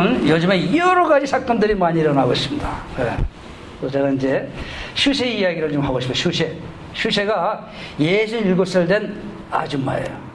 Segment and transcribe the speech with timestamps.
[0.00, 2.82] 저는 요즘에 여러 가지 사건들이 많이 일어나고 있습니다.
[3.00, 3.88] 예.
[3.88, 4.48] 제가 이제
[4.94, 6.14] 슈세 이야기를 좀 하고 싶어요.
[6.14, 6.56] 슈세.
[6.94, 9.14] 슈세가 67살 된
[9.50, 10.30] 아줌마예요.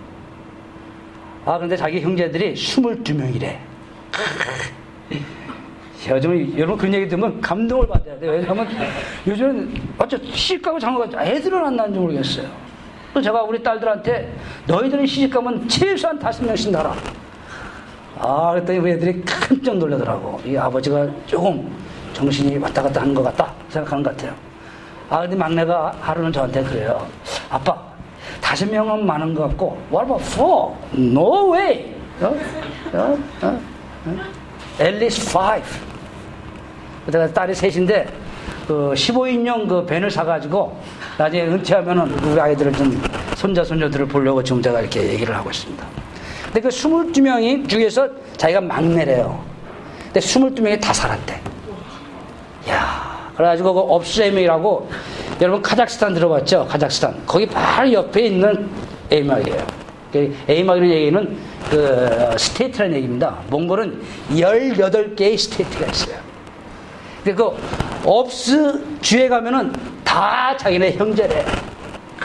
[1.45, 3.57] 아, 근데 자기 형제들이 22명이래.
[6.09, 8.33] 요즘 여러분 그런 얘기 들으면 감동을 받아야 돼요.
[8.33, 8.67] 왜냐하면
[9.25, 12.47] 요즘은 어째 시집가고 장가가 애들은 안 낳는지 모르겠어요.
[13.15, 14.31] 또 제가 우리 딸들한테
[14.67, 16.95] 너희들은 시집가면 최소한 다섯 명씩 낳아.
[18.17, 20.39] 아, 그랬더니 우리 애들이 깜짝 놀라더라고.
[20.45, 21.69] 이 아버지가 조금
[22.13, 24.33] 정신이 왔다 갔다 하는 것 같다 생각하는 것 같아요.
[25.09, 27.05] 아, 근데 막내가 하루는 저한테 그래요.
[27.49, 27.77] 아빠,
[28.41, 30.73] 다섯 명은 많은 것 같고, what about four?
[30.97, 31.93] No way!
[32.21, 32.35] 어?
[32.93, 33.17] 어?
[33.41, 33.47] 어?
[34.05, 34.11] 어?
[34.79, 35.67] At least five.
[37.07, 38.07] 내가 딸이 셋인데,
[38.67, 40.75] 그 15인용 그 밴을 사가지고,
[41.17, 43.01] 나중에 은퇴하면은 우리 아이들을 좀,
[43.35, 46.04] 손자, 손녀들을 보려고 지금 제가 이렇게 얘기를 하고 있습니다.
[46.55, 49.43] 근데 그 22명이 중에서 자기가 막내래요.
[50.05, 51.41] 근데 22명이 다 살았대.
[52.69, 54.89] 야 그래가지고 그 업스 에이막이라고
[55.41, 56.65] 여러분 카자흐스탄 들어봤죠?
[56.69, 57.23] 카자흐스탄.
[57.25, 58.69] 거기 바로 옆에 있는
[59.11, 59.67] 에이막이에요.
[60.13, 61.37] 그 에이막이라는 얘기는
[61.69, 63.37] 그 state라는 얘기입니다.
[63.49, 66.15] 몽골은 18개의 state가 있어요.
[67.21, 67.51] 근데 그
[68.05, 69.73] 업스 주에 가면은
[70.05, 71.43] 다 자기네 형제래.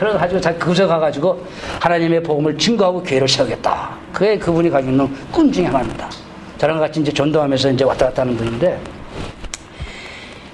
[0.01, 1.45] 그래 가지고 자기 그곳에 가가지고
[1.79, 3.91] 하나님의 복음을 증거하고 교회를 세우겠다.
[4.15, 6.09] 그게 그분이 가지고 있는 꿈 중에 하나입니다.
[6.57, 8.81] 저랑 같이 이제 전도하면서 이제 왔다 갔다 하는 분인데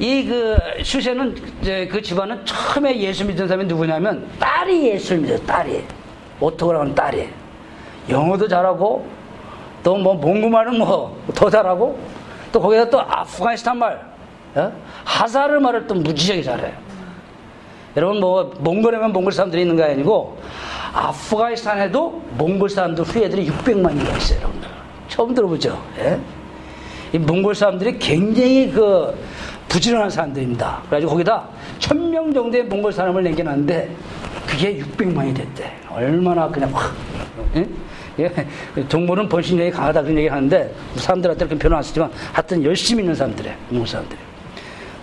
[0.00, 5.38] 이그 슈세는 이제 그 집안은 처음에 예수 믿은 사람이 누구냐면 딸이 예수를 믿어요.
[5.46, 5.84] 딸이
[6.40, 7.28] 오토라고 하는 딸이
[8.08, 9.06] 영어도 잘하고
[9.84, 11.96] 또 뭐 몽고말은 뭐 더 잘하고
[12.50, 14.04] 또 거기다 또 아프가니스탄 말
[14.56, 14.72] 어?
[15.04, 16.85] 하사르 말을 또 무지하게 잘해요.
[17.96, 20.36] 여러분 뭐 몽골에만 몽골 사람들이 있는 게 아니고
[20.92, 24.38] 아프가니스탄에도 몽골 사람들 후예들이 600만이가 있어요.
[24.40, 24.68] 여러분들.
[25.08, 25.82] 처음 들어보죠?
[25.98, 26.18] 예?
[27.12, 29.14] 이 몽골 사람들이 굉장히 그
[29.68, 30.82] 부지런한 사람들입니다.
[30.86, 33.90] 그래가지고 거기다 천 명 정도의 몽골 사람을 남겨놨는데
[34.46, 35.72] 그게 600만이 됐대.
[35.90, 36.94] 얼마나 그냥 확.
[37.56, 37.66] 예?
[38.18, 43.14] 예, 정보는 본신력이 강하다 그런 얘기 하는데 사람들한테 그렇게 표현 안 쓰지만 하여튼 열심히 있는
[43.14, 43.56] 사람들이에요.
[43.70, 44.18] 몽골 사람들이.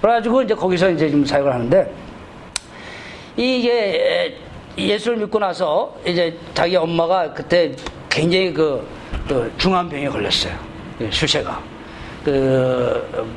[0.01, 1.91] 그래가지고 이제 거기서 이제 좀 사역을 하는데
[3.35, 4.37] 이게
[4.77, 7.71] 예수를 믿고 나서 이제 자기 엄마가 그때
[8.09, 8.87] 굉장히 그,
[9.27, 10.53] 그 중환병에 걸렸어요.
[11.09, 11.61] 슈세가.
[12.23, 13.27] 그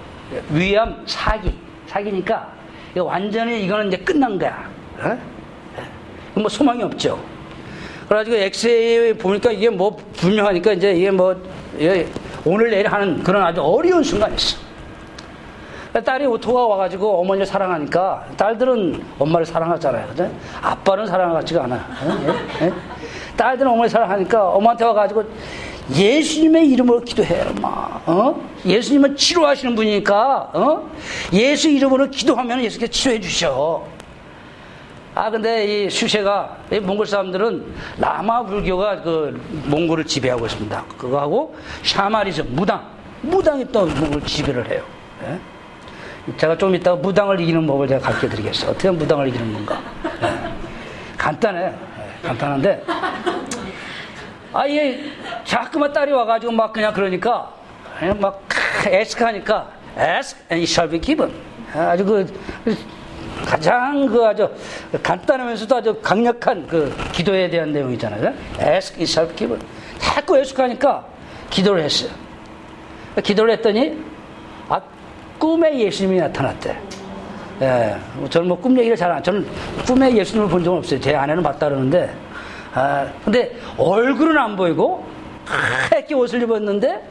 [0.51, 1.53] 위암 사기.
[1.87, 2.53] 사기니까
[2.97, 4.69] 완전히 이거는 이제 끝난 거야.
[4.99, 5.19] 어?
[6.35, 7.23] 뭐 소망이 없죠.
[8.09, 11.35] 그래가지고 엑스레이 보니까 이게 뭐 분명하니까 이제 이게 뭐
[12.45, 14.66] 오늘 내일 하는 그런 아주 어려운 순간이었어.
[16.01, 20.07] 딸이 오토가 와가지고 어머니를 사랑하니까 딸들은 엄마를 사랑하잖아요.
[20.09, 20.31] 그죠?
[20.63, 21.81] 아빠는 사랑하지가 않아요.
[22.61, 22.67] 예?
[22.67, 22.73] 예?
[23.37, 25.25] 딸들은 어머니 사랑하니까 엄마한테 와가지고
[25.95, 28.01] 예수님의 이름으로 기도해, 엄마.
[28.07, 28.41] 어?
[28.65, 30.91] 예수님은 치료하시는 분이니까, 어?
[31.33, 33.85] 예수 이름으로 기도하면 예수께서 치료해 주셔.
[35.15, 40.85] 아, 근데 이 슈세가, 이 몽골 사람들은 라마 불교가 그 몽골을 지배하고 있습니다.
[40.99, 41.55] 그거하고
[41.85, 42.85] 샤마리즘, 무당.
[43.23, 44.83] 무당이 또 몽골 지배를 해요.
[45.23, 45.39] 예?
[46.37, 48.71] 제가 좀 이따가 무당을 이기는 법을 제가 가르쳐 드리겠어요.
[48.73, 49.81] 어떻게 무당을 이기는 건가.
[50.23, 50.57] 예.
[51.17, 51.67] 간단해.
[51.67, 51.73] 예,
[52.27, 52.85] 간단한데.
[54.53, 55.01] 아, 얘
[55.45, 57.53] 자꾸만 딸이 와가지고 막 그냥 그러니까,
[58.19, 58.43] 막
[58.87, 61.33] 에스크 하니까, ask and shall be given.
[61.75, 62.27] 아주 그,
[63.45, 64.49] 가장 그 아주
[65.03, 68.35] 간단하면서도 아주 강력한 그 기도에 대한 내용이잖아요.
[68.61, 69.61] ask, it shall be given.
[69.99, 71.05] 자꾸 에스크 하니까
[71.51, 72.11] 기도를 했어요.
[73.23, 73.93] 기도를 했더니, 아,
[75.39, 76.79] 꿈에 예수님이 나타났대.
[77.63, 77.97] 예,
[78.29, 79.47] 저는 뭐 꿈 얘기를 잘 안, 저는
[79.87, 81.01] 꿈에 예수님을 본 적은 없어요.
[81.01, 82.15] 제 아내는 봤다 그러는데,
[82.75, 85.05] 아, 근데 얼굴은 안 보이고,
[85.47, 87.03] 하얗게 옷을 입었는데,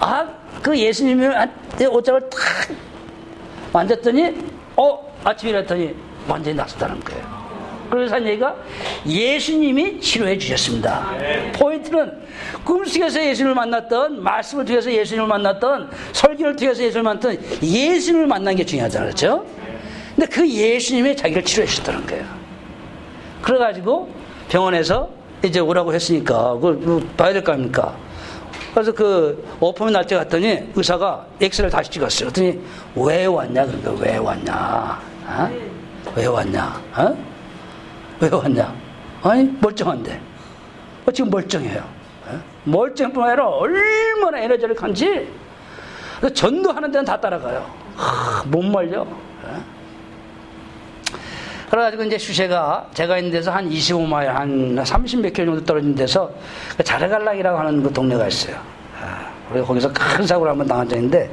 [0.00, 0.26] 아,
[0.62, 1.30] 그 예수님의
[1.90, 2.40] 옷장을 탁
[3.72, 4.36] 만졌더니,
[4.76, 5.94] 어, 아침에 일어났더니
[6.28, 7.33] 완전히 낫었다는 거예요.
[7.90, 8.54] 그래서 한 얘기가
[9.06, 11.06] 예수님이 치료해 주셨습니다.
[11.54, 12.12] 포인트는
[12.64, 19.08] 꿈속에서 예수님을 만났던, 말씀을 통해서 예수님을 만났던, 설교를 통해서 예수님을 만났던 예수님을 만난 게 중요하잖아요.
[19.10, 19.46] 그렇죠?
[20.16, 22.24] 근데 그 예수님이 자기를 치료해 주셨다는 거예요.
[23.42, 24.08] 그래가지고
[24.48, 25.10] 병원에서
[25.44, 27.96] 이제 오라고 했으니까, 그걸 봐야 될 거 아닙니까?
[28.72, 32.30] 그래서 그 오픈의 날짜 갔더니 의사가 엑스를 다시 찍었어요.
[32.30, 32.60] 그랬더니
[32.96, 33.66] 왜 왔냐?
[33.66, 35.00] 그러니까 왜 왔냐?
[35.26, 35.50] 어?
[36.16, 36.82] 왜 왔냐?
[36.96, 37.33] 어?
[38.20, 38.74] 왜 왔냐?
[39.22, 40.20] 아니 멀쩡한데.
[41.06, 41.84] 어, 지금 멀쩡해요.
[42.26, 42.40] 어?
[42.64, 45.28] 멀쩡뿐만 아니라 얼마나 에너지를 간지.
[46.32, 47.70] 전도하는 데는 다 따라가요.
[47.96, 49.02] 하, 못 말려.
[49.02, 49.64] 어?
[51.70, 56.30] 그래가지고 이제 슈세가 제가 있는 데서 한 25마일, 한 30몇 킬로 정도 떨어진 데서
[56.84, 58.56] 자르갈락이라고 하는 그 동네가 있어요.
[59.48, 61.30] 그래서 거기서 큰 사고를 한번 당한 있는데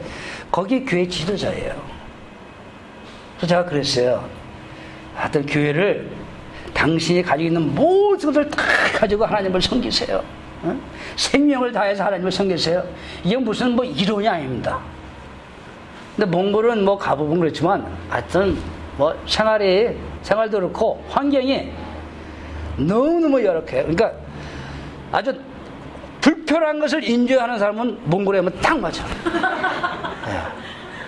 [0.52, 1.74] 거기 교회 지도자예요.
[3.38, 4.28] 그래서 제가 그랬어요.
[5.16, 6.10] 하여튼 교회를
[6.82, 8.64] 당신이 가지고 있는 모든 것을 다
[8.96, 10.24] 가지고 하나님을 섬기세요.
[10.64, 10.80] 어?
[11.16, 12.84] 생명을 다해서 하나님을 섬기세요.
[13.24, 14.80] 이게 무슨 뭐 이론이 아닙니다.
[16.16, 18.58] 근데 몽골은 뭐 가보면 그렇지만 하여튼
[18.98, 21.72] 뭐 생활이 생활도 그렇고 환경이
[22.78, 23.84] 너무너무 열악해요.
[23.84, 24.14] 그러니까
[25.12, 25.40] 아주
[26.20, 29.06] 불편한 것을 인정하는 사람은 몽골에 오면 딱 맞아.
[29.06, 30.42] 네.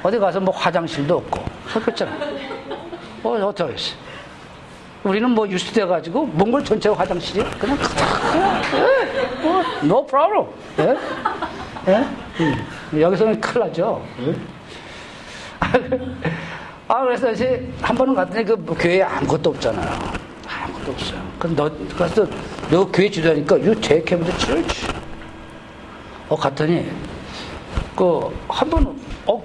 [0.04, 1.44] 어디 가서 뭐 화장실도 없고
[1.82, 2.12] 그렇잖아.
[3.24, 4.13] 어, 어떡하겠어.
[5.04, 7.78] 우리는 뭐 유수돼가지고 몽골 전체 화장실이 그냥
[8.76, 10.48] 예, 뭐, no problem.
[10.80, 10.96] 예?
[11.92, 12.06] 예?
[12.40, 13.02] 음.
[13.02, 14.02] 여기서는 큰일 나죠.
[14.22, 14.36] 예?
[16.88, 19.90] 아 그래서 이제 한 번은 갔더니 그 교회에 아무것도 없잖아요.
[20.48, 21.22] 아무것도 없어요.
[21.40, 22.26] 그럼 너 그래서
[22.70, 24.88] 너 교회 지도하니까 you take him to church.
[26.30, 26.90] 어 갔더니
[27.96, 29.44] 그 한 번은 어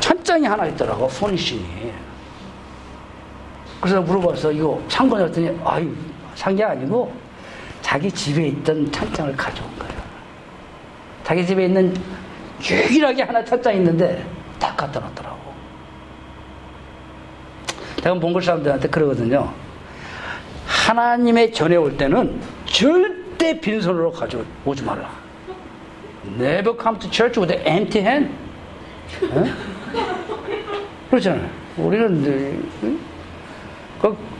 [0.00, 1.85] 찬장이 하나 있더라고 포니싱이.
[3.80, 5.92] 그래서 물어봐서 이거 상관했더니 아유
[6.34, 7.12] 산 게 아니고
[7.82, 9.94] 자기 집에 있던 찬장을 가져온 거예요.
[11.24, 11.94] 자기 집에 있는
[12.68, 14.24] 유일하게 하나 찬장이 있는데
[14.58, 15.36] 딱 갖다 놨더라고.
[18.02, 19.52] 제가 몽골 사람들한테 그러거든요.
[20.66, 25.10] 하나님의 전에 올 때는 절대 빈손으로 가져오지 말라.
[26.38, 28.32] Never come to church with an empty hand.
[29.32, 29.44] 어?
[31.10, 31.48] 그렇잖아요.
[31.76, 32.22] 우리는
[32.80, 32.98] 그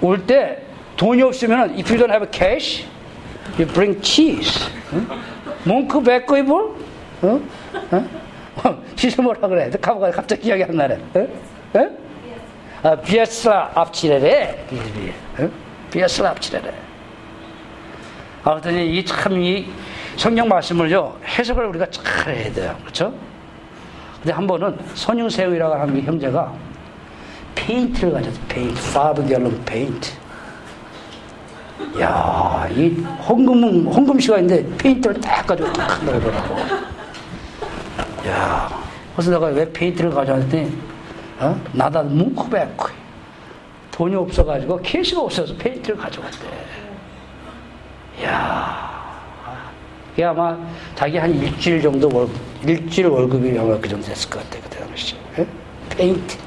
[0.00, 0.62] 올 때
[0.96, 2.84] 돈이 없으면 if you don't have cash,
[3.58, 4.66] you bring cheese.
[4.92, 5.00] 어?
[5.64, 6.52] 몽크 백거 입을?
[7.22, 7.40] 어?
[8.64, 8.82] 어?
[8.94, 9.70] 시스 뭐라 그래?
[9.70, 10.98] 가보가 갑자기 기억이 안 나네.
[11.14, 11.28] 어?
[11.78, 11.90] 어?
[12.82, 14.66] 아, 비에스라 앞치레래.
[15.40, 15.50] 어?
[15.90, 16.72] 비에스라 앞치레래.
[18.44, 19.68] 아무튼 이참이
[20.16, 22.76] 성경 말씀을요 해석을 우리가 잘 해야 돼요.
[22.80, 23.12] 그렇죠?
[24.22, 26.52] 근데 한 번은 선유세우이라고 하는 형제가
[27.56, 28.38] 페인트를 가졌어.
[28.48, 30.12] 페인트, five gallon paint.
[32.00, 32.88] 야, 이
[33.28, 36.56] 헌금 헌금 시간인데 페인트를 딱 가지고 딱 넣으더라고.
[38.28, 38.68] 야,
[39.14, 40.72] 그래서 내가 왜 페인트를 가져왔더니
[41.40, 41.60] 어?
[41.72, 42.76] надад мөнгө байхгүй
[43.90, 46.38] 돈이 없어가지고 cash가 없어서 페인트를 가져왔대.
[48.24, 49.20] 야,
[50.10, 50.56] 그게 아마
[50.94, 52.28] 자기 한 일주일 정도 월
[52.64, 55.16] 일주일 월급이 아마 그 정도 됐을 것 같아 그때 당시.
[55.38, 55.46] 예?
[55.90, 56.45] 페인트.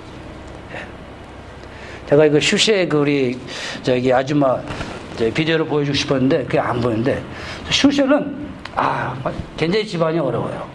[2.09, 3.39] 제가 이거 슈시에 그 우리
[3.83, 4.57] 저기 아줌마
[5.15, 7.23] 비디오를 보여주고 싶었는데 그게 안 보이는데
[7.69, 9.15] 슈시는 아
[9.55, 10.67] 굉장히 집안이 어려워요.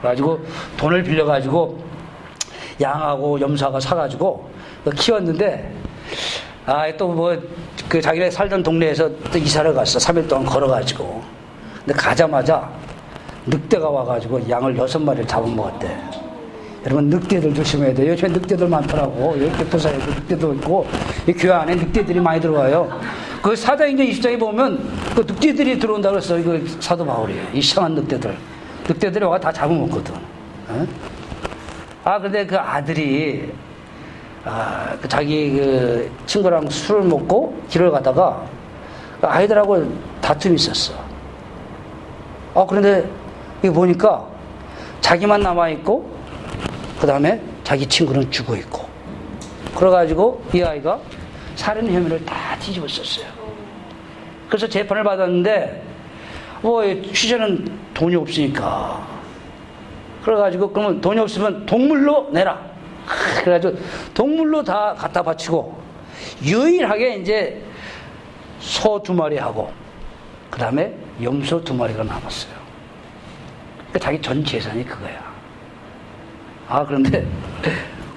[0.00, 0.44] 그래가지고
[0.76, 1.82] 돈을 빌려가지고
[2.78, 4.50] 양하고 염소가 사가지고
[4.94, 5.72] 키웠는데
[6.66, 11.22] 아또뭐그 자기네 살던 동네에서 또 이사를 갔어 3일 동안 걸어가지고
[11.86, 12.70] 근데 가자마자
[13.46, 16.21] 늑대가 와가지고 양을 여섯 마리를 잡아먹었대.
[16.84, 18.12] 여러분 늑대들 조심해야 돼요.
[18.12, 19.34] 요즘에 늑대들 많더라고.
[19.36, 20.86] 이렇게 부사에도 늑대도 있고
[21.28, 23.00] 이 교회 안에 늑대들이 많이 들어와요.
[23.40, 24.82] 그 사도행전 20장에 보면
[25.14, 26.38] 그 늑대들이 들어온다 그랬어.
[26.38, 28.36] 이거 사도 바울이 이상한 늑대들.
[28.88, 30.14] 늑대들이 와가 다 잡아먹거든.
[30.68, 30.86] 어?
[32.04, 33.52] 아 근데 그 아들이
[34.44, 38.44] 아, 그 자기 그 친구랑 술을 먹고 길을 가다가
[39.20, 39.86] 그 아이들하고
[40.20, 40.94] 다툼이 있었어.
[42.54, 43.08] 아 그런데
[43.62, 44.26] 이거 보니까
[45.00, 46.10] 자기만 남아 있고
[47.02, 48.88] 그 다음에 자기 친구는 죽어 있고.
[49.74, 51.00] 그래가지고 이 아이가
[51.56, 53.26] 살인 혐의를 다 뒤집어 썼어요.
[54.48, 55.82] 그래서 재판을 받았는데,
[56.60, 59.04] 뭐, 취재는 돈이 없으니까.
[60.22, 62.64] 그래가지고, 그러면 돈이 없으면 동물로 내라.
[63.42, 63.82] 그래가지고,
[64.14, 65.76] 동물로 다 갖다 바치고,
[66.44, 67.60] 유일하게 이제
[68.60, 69.72] 소 두 마리 하고,
[70.50, 72.54] 그 다음에 염소 두 마리가 남았어요.
[73.88, 75.31] 그러니까 자기 전 재산이 그거야.
[76.72, 77.26] 아, 그런데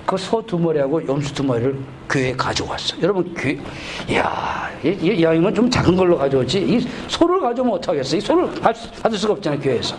[0.05, 2.95] 그 소 두 마리하고 염소 두 마리를 교회에 가져왔어.
[3.01, 3.59] 여러분, 교회,
[4.07, 6.59] 이야, 이, 이 양이면 좀 작은 걸로 가져오지.
[6.61, 8.15] 이 소를 가져오면 어떡하겠어.
[8.15, 9.97] 이 소를 받을 수가 없잖아요, 교회에서.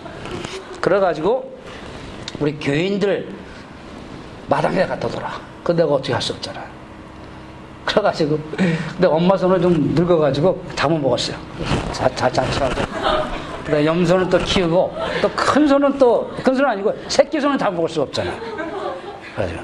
[0.80, 1.52] 그래가지고,
[2.40, 3.28] 우리 교인들
[4.48, 5.38] 마당에 갖다 둬라.
[5.62, 6.62] 그 내가 어떻게 할 수 없잖아.
[7.84, 8.38] 그래가지고,
[8.92, 11.36] 근데 엄마 손을 좀 늙어가지고 잡아먹었어요.
[11.92, 12.74] 자, 자, 자취하고.
[13.66, 17.70] 그 다음 염소는 또 키우고 또 큰 소는 또 큰 소는 아니고 새끼 소는 다
[17.70, 18.30] 먹을 수 없잖아.
[19.34, 19.54] 그래서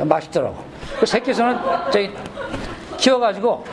[0.00, 0.04] 예?
[0.04, 0.56] 맛있더라고.
[0.98, 1.56] 그 새끼 소는
[1.92, 2.10] 저기
[2.98, 3.64] 키워가지고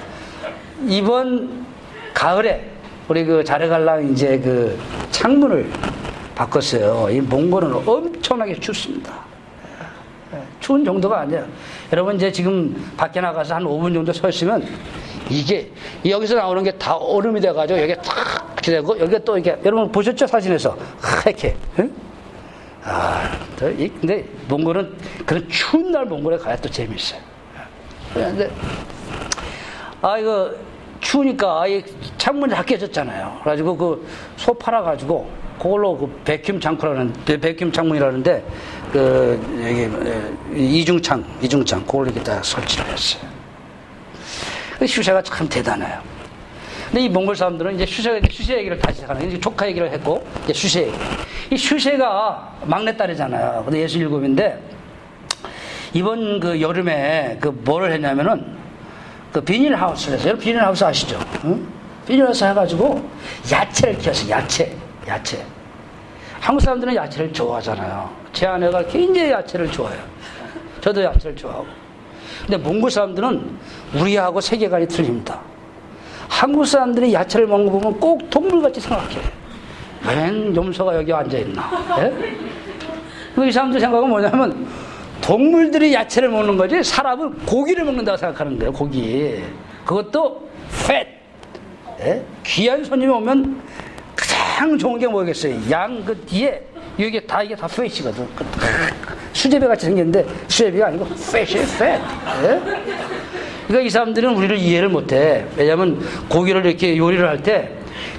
[0.88, 1.66] 이번
[2.14, 2.70] 가을에
[3.08, 4.78] 우리 그 자레갈랑 이제 그
[5.12, 5.70] 창문을
[6.36, 7.10] 바꿨어요.
[7.10, 9.14] 이 몽골은 엄청나게 춥습니다.
[10.34, 11.46] 예, 추운 정도가 아니에요.
[11.92, 14.66] 여러분 이제 지금 밖에 나가서 한 5분 정도 서 있으면
[15.30, 15.70] 이게
[16.06, 20.28] 여기서 나오는 게 다 얼음이 돼가지고 여기 탁 이렇게 되고 여기가 또 이렇게 여러분 보셨죠
[20.28, 21.92] 사진에서 하얗게 응?
[22.84, 27.20] 아, 근데 몽골은 그런 추운 날 몽골에 가야 또 재밌어요.
[28.14, 28.50] 그런데
[30.02, 30.52] 아 이거
[31.00, 31.84] 추우니까 아예
[32.18, 33.40] 창문이 다 깨졌잖아요.
[33.44, 34.06] 그래가지고 그
[34.38, 38.46] 소 팔아가지고 그걸로 그 백큐ම් 창고라는 백큐ම් 창문이라는데
[38.92, 39.40] 그
[40.52, 43.22] 여기 이중창 이중창 그걸 이렇게 다 설치를 했어요.
[44.80, 46.00] 그 슈샤가 참 대단해요.
[46.92, 50.52] 근데 이 몽골 사람들은 이제 슈샤, 슈샤 얘기를 다시 하는 이제 조카 얘기를 했고 이제
[50.52, 50.94] 슈샤 얘기.
[51.50, 53.64] 이 슈샤가 막내딸이잖아요.
[53.64, 54.62] 근데 예수 일곱인데
[55.94, 58.46] 이번 그 여름에 그 뭐를 했냐면은
[59.32, 60.38] 그 비닐하우스를 했어요.
[60.38, 61.18] 비닐하우스 아시죠?
[61.46, 61.66] 응?
[62.06, 63.10] 비닐하우스 해가지고
[63.50, 64.30] 야채를 키웠어요.
[64.30, 64.76] 야채.
[65.08, 65.46] 야채.
[66.42, 68.10] 한국 사람들은 야채를 좋아하잖아요.
[68.34, 70.02] 제 아내가 굉장히 야채를 좋아해요.
[70.82, 71.68] 저도 야채를 좋아하고.
[72.42, 73.58] 근데 몽골 사람들은
[73.94, 75.40] 우리하고 세계관이 틀립니다.
[76.32, 79.18] 한국 사람들이 야채를 먹는 거 보면 꼭 동물같이 생각해.
[80.08, 81.70] 웬 염소가 여기 앉아있나.
[82.00, 83.48] 예?
[83.48, 84.66] 이 사람들 생각은 뭐냐면
[85.20, 88.72] 동물들이 야채를 먹는 거지 사람은 고기를 먹는다고 생각하는 거예요.
[88.72, 89.44] 고기.
[89.86, 90.48] 그것도
[90.88, 91.06] 팻.
[92.00, 92.24] 예?
[92.44, 93.62] 귀한 손님이 오면
[94.16, 95.56] 가장 좋은 게 뭐겠어요?
[95.70, 96.62] 양 그 뒤에
[96.98, 98.26] 이게 다 이게 다 팻이거든.
[98.36, 98.46] 그
[99.34, 102.02] 수제비 같이 생겼는데 수제비가 아니고 팻이 팻.
[102.46, 102.62] 예?
[103.72, 105.46] 그러니까 이 사람들은 우리를 이해를 못해.
[105.56, 105.98] 왜냐하면
[106.28, 107.72] 고기를 이렇게 요리를 할 때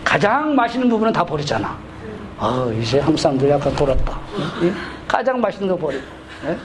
[0.03, 1.77] 가장 맛있는 부분은 다 버리잖아.
[2.39, 4.19] 아 이제 한국 사람들이 약간 돌았다.
[4.63, 4.73] 예?
[5.07, 6.03] 가장 맛있는 거 버리고.
[6.47, 6.57] 예?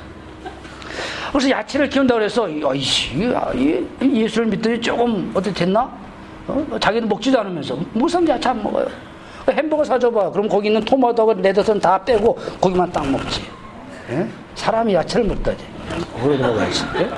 [1.31, 3.11] 그래서 야채를 키운다고 그래서 아이씨
[4.01, 5.91] 예수를 믿더니 조금 어떻게 됐나?
[6.47, 6.65] 어?
[6.79, 8.87] 자기는 먹지도 않으면서 무슨 야채 안 먹어요?
[9.51, 10.31] 햄버거 사줘봐.
[10.31, 13.41] 그럼 거기 있는 토마토하고 레드선 다 빼고 고기만 딱 먹지.
[14.11, 14.27] 예?
[14.55, 15.63] 사람이 야채를 먹다지.
[16.23, 16.83] 그래 먹어야지.
[16.99, 17.09] 예?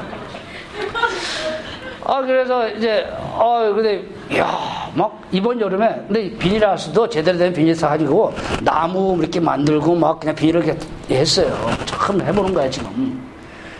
[2.09, 3.05] 아 그래서 이제
[3.37, 4.03] 아 근데
[4.37, 10.33] 야 막 이번 여름에 근데 비닐하우스도 제대로 된 비닐하우스 가지고 나무 이렇게 만들고 막 그냥
[10.35, 10.79] 비닐을 이렇게
[11.11, 11.55] 했어요.
[11.85, 13.21] 처음 해보는 거야 지금.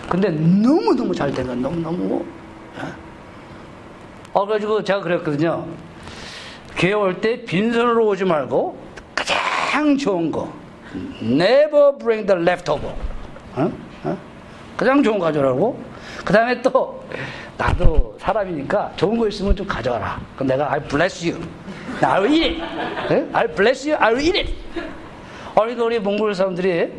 [0.07, 1.55] 근데 너무 너무 잘 된 거야.
[1.55, 2.23] 너무 너무.
[2.77, 2.81] 예?
[4.33, 5.65] 아 그래가지고 제가 그랬거든요.
[6.77, 8.77] 교회 올 때 빈손으로 오지 말고
[9.15, 10.47] 가장 좋은 거
[11.23, 12.93] never bring the leftover
[13.55, 13.71] 어?
[14.03, 14.17] 어?
[14.77, 15.77] 가장 좋은 거 가져라고
[16.23, 17.03] 그 다음에 또
[17.59, 21.37] 나도 사람이니까 좋은 거 있으면 좀 가져와라 그럼 내가 I bless you
[22.01, 23.29] I will eat it 네?
[23.33, 24.53] I bless you I will eat it
[25.55, 26.89] 어리 우리 몽골 사람들이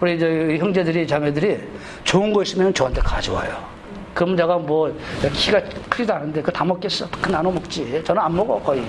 [0.00, 1.60] 우리 저 형제들이 자매들이
[2.04, 3.72] 좋은 거 있으면 저한테 가져와요
[4.12, 4.94] 그럼 내가 뭐
[5.32, 7.08] 키가 크지도 않은데 그거 다 먹겠어?
[7.22, 8.02] 그 나눠 먹지.
[8.04, 8.82] 저는 안 먹어 거의.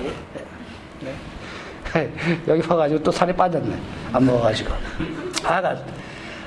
[1.00, 1.14] 네.
[2.46, 3.74] 여기 와가지고 또 살이 빠졌네.
[4.12, 4.74] 안 먹어가지고.
[5.44, 5.76] 아,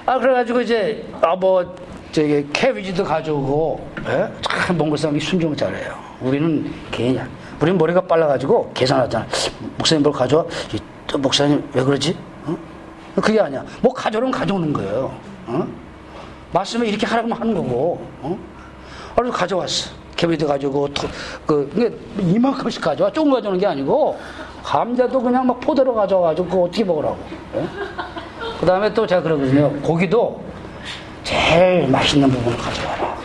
[0.05, 1.75] 아 그래가지고 이제 아 뭐
[2.11, 4.31] 저기 캐비지도 가져오고 예?
[4.41, 5.93] 참 몽골 사람이 순종 잘해요.
[6.21, 7.27] 우리는 개냐.
[7.61, 9.25] 우리는 머리가 빨라가지고 계산하잖아.
[9.77, 10.45] 목사님 뭘 가져와?
[11.07, 12.17] 또 목사님 왜 그러지?
[12.45, 12.57] 어?
[13.21, 13.63] 그게 아니야.
[13.81, 15.11] 뭐 가져오면 가져오는 거예요.
[15.47, 15.67] 어?
[16.53, 18.01] 말씀에 이렇게 하라고 하는 거고.
[18.21, 18.37] 어?
[19.15, 19.89] 그래서 가져왔어.
[20.15, 20.87] 캐비도 가지고,
[21.45, 23.11] 그, 이만큼씩 가져와.
[23.11, 24.17] 조금 가져오는 게 아니고,
[24.63, 27.17] 감자도 그냥 막 포대로 가져와가지고, 그거 어떻게 먹으라고.
[27.55, 27.65] 예?
[28.59, 29.71] 그 다음에 또 제가 그러거든요.
[29.81, 30.41] 고기도
[31.27, 33.17] 제일 맛있는 부분을 가져와라.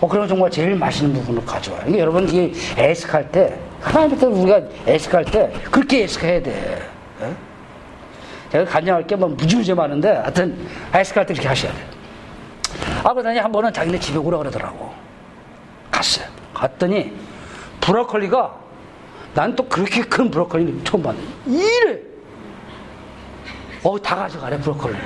[0.00, 1.80] 어, 그러면 정말 제일 맛있는 부분을 가져와.
[1.88, 6.88] 이게 여러분, 이게 애식할 때, 하나님부터 우리가 애식할 때, 그렇게 애식해야 돼.
[7.22, 7.32] 예?
[8.52, 10.56] 제가 간장할 게 뭐 무지무지 많은데, 하여튼,
[10.94, 11.84] 애식할 때 그렇게 하셔야 돼요.
[13.02, 14.92] 아, 그러더니 한 번은 자기네 집에 오라 그러더라고.
[15.90, 16.26] 갔어요.
[16.54, 17.12] 갔더니
[17.80, 18.54] 브로콜리가
[19.34, 21.98] 난 또 그렇게 큰 브로콜리를 처음 봤는데 이래.
[23.82, 25.02] 어, 다 가져가래, 브로콜리를.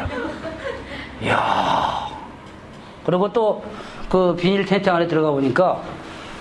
[1.22, 2.06] 이야.
[3.04, 3.62] 그리고 또
[4.08, 5.82] 그 비닐 텐트 안에 들어가 보니까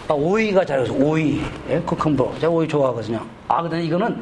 [0.08, 1.42] 아, 오이가 자라서 오이.
[1.68, 1.80] 예?
[1.80, 2.36] 쿠컴버.
[2.40, 3.20] 제가 오이 좋아하거든요.
[3.48, 4.22] 아, 그러더니 이거는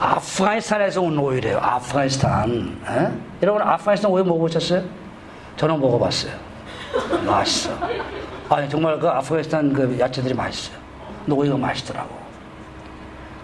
[0.00, 1.58] 아프가니스탄에서 온 오이래요.
[1.58, 2.80] 아프가니스탄.
[2.88, 3.12] 예?
[3.42, 4.82] 여러분, 아프가니스탄 오이 먹어보셨어요?
[5.56, 6.32] 저는 먹어봤어요.
[7.26, 7.70] 맛있어.
[8.48, 10.78] 아니, 정말 그 아프가니스탄 그 야채들이 맛있어요.
[11.26, 12.08] 근데 오이가 맛있더라고.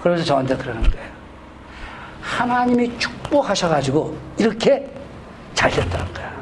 [0.03, 1.11] 그래서 저한테 그러는 거예요.
[2.23, 4.91] 하나님이 축복하셔가지고 이렇게
[5.54, 6.33] 잘 됐다는 거야.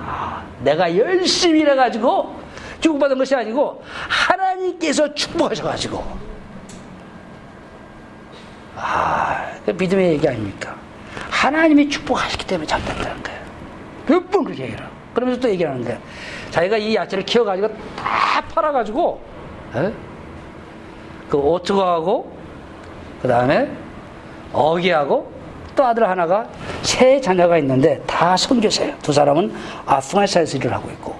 [0.00, 2.40] 아, 내가 열심히 일해가지고
[2.80, 6.02] 축복받은 것이 아니고 하나님께서 축복하셔가지고.
[8.76, 10.74] 아, 그 믿음의 얘기 아닙니까?
[11.30, 13.40] 하나님이 축복하셨기 때문에 잘 됐다는 거예요.
[14.08, 14.92] 몇 번 그렇게 얘기를 하고.
[15.14, 15.98] 그러면서 또 얘기를 하는데
[16.50, 19.22] 자기가 이 야채를 키워가지고 다 팔아가지고
[19.76, 19.92] 에?
[21.28, 22.36] 그 오트거하고
[23.20, 23.70] 그 다음에
[24.52, 25.30] 어기하고
[25.76, 26.46] 또 아들 하나가
[26.92, 28.94] 세 자녀가 있는데 다 선교사예요.
[29.02, 29.50] 두 사람은
[29.86, 31.16] 아프가니스탄에서 일을 하고 있고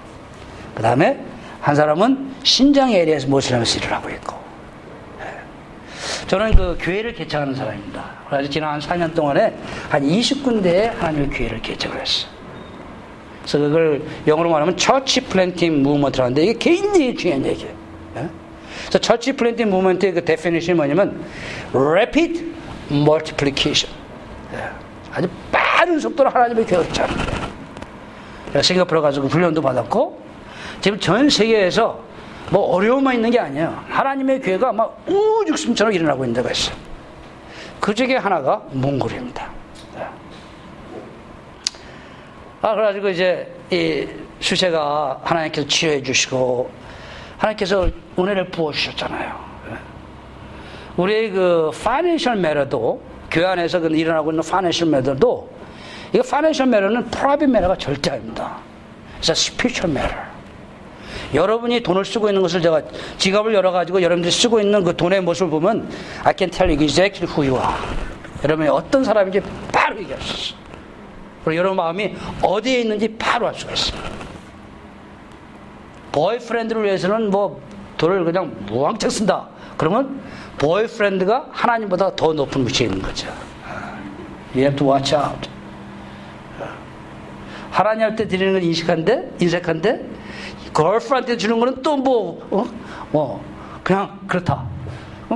[0.75, 1.19] 그 다음에
[1.61, 4.37] 한 사람은 신장 에리아에서 모슬람에서 일을 하고 있고
[6.27, 8.03] 저는 그 교회를 개척하는 사람입니다.
[8.29, 9.55] 그래서 지난 한 4년 동안에
[9.89, 12.31] 한 20군데에 하나님의 교회를 개척을 했어요.
[13.39, 17.73] 그래서 그걸 영어로 말하면 church planting movement라는데 이게 굉장히 중요한 얘기예요.
[18.17, 18.29] 예?
[18.81, 21.25] 그래서 church planting movement의 그 definition이 뭐냐면
[21.73, 22.53] rapid
[22.91, 23.91] multiplication.
[24.53, 24.69] 예.
[25.11, 25.27] 아주
[25.83, 28.61] 빠른 속도로 하나님의 짜는 거예요.
[28.61, 30.21] 싱가포르 가서 훈련도 받았고
[30.79, 31.99] 지금 전 세계에서
[32.51, 33.83] 뭐 어려움만 있는 게 아니에요.
[33.89, 36.77] 하나님의 교회가 막 우후죽순처럼 일어나고 있는 데가 있어요.
[37.81, 39.51] 그 중에 하나가 몽골입니다.
[39.95, 40.07] 네.
[42.61, 44.07] 아, 그래가지고 이제 이
[44.39, 46.71] 수세가 하나님께서 치유해 주시고
[47.39, 49.45] 하나님께서 은혜를 부어주셨잖아요.
[49.69, 49.75] 네.
[50.95, 55.51] 우리의 그 financial matter도 교회 안에서 그 일어나고 있는 financial matter도
[56.13, 58.57] 이거 financial matter는 private matter가 절대 아닙니다.
[59.15, 60.09] 그래서 spiritual matter.
[61.33, 62.83] 여러분이 돈을 쓰고 있는 것을 제가
[63.17, 65.89] 지갑을 열어가지고 여러분들이 쓰고 있는 그 돈의 모습을 보면
[66.23, 67.81] I can tell you exactly who you are.
[68.43, 69.41] 여러분이 어떤 사람인지
[69.71, 70.59] 바로 얘기할 수 있어요.
[71.43, 74.01] 그리고 여러분 마음이 어디에 있는지 바로 알 수가 있어요.
[76.11, 77.59] boyfriend를 위해서는 뭐
[77.97, 79.47] 돈을 그냥 무왕창 쓴다.
[79.77, 80.21] 그러면
[80.59, 83.27] boyfriend가 하나님보다 더 높은 위치에 있는 거죠.
[84.53, 85.52] You have to watch out.
[87.73, 90.05] 하나님한테 드리는 건 인식한데, 인색한데,
[90.73, 92.65] girlfriend한테 주는 거는 또 뭐, 어?
[93.11, 93.43] 뭐,
[93.83, 94.63] 그냥 그렇다.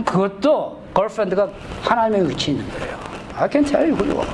[0.05, 1.49] 그것도 girlfriend가
[1.81, 2.97] 하나님의 위치에 있는 거예요.
[3.39, 4.27] Who you are.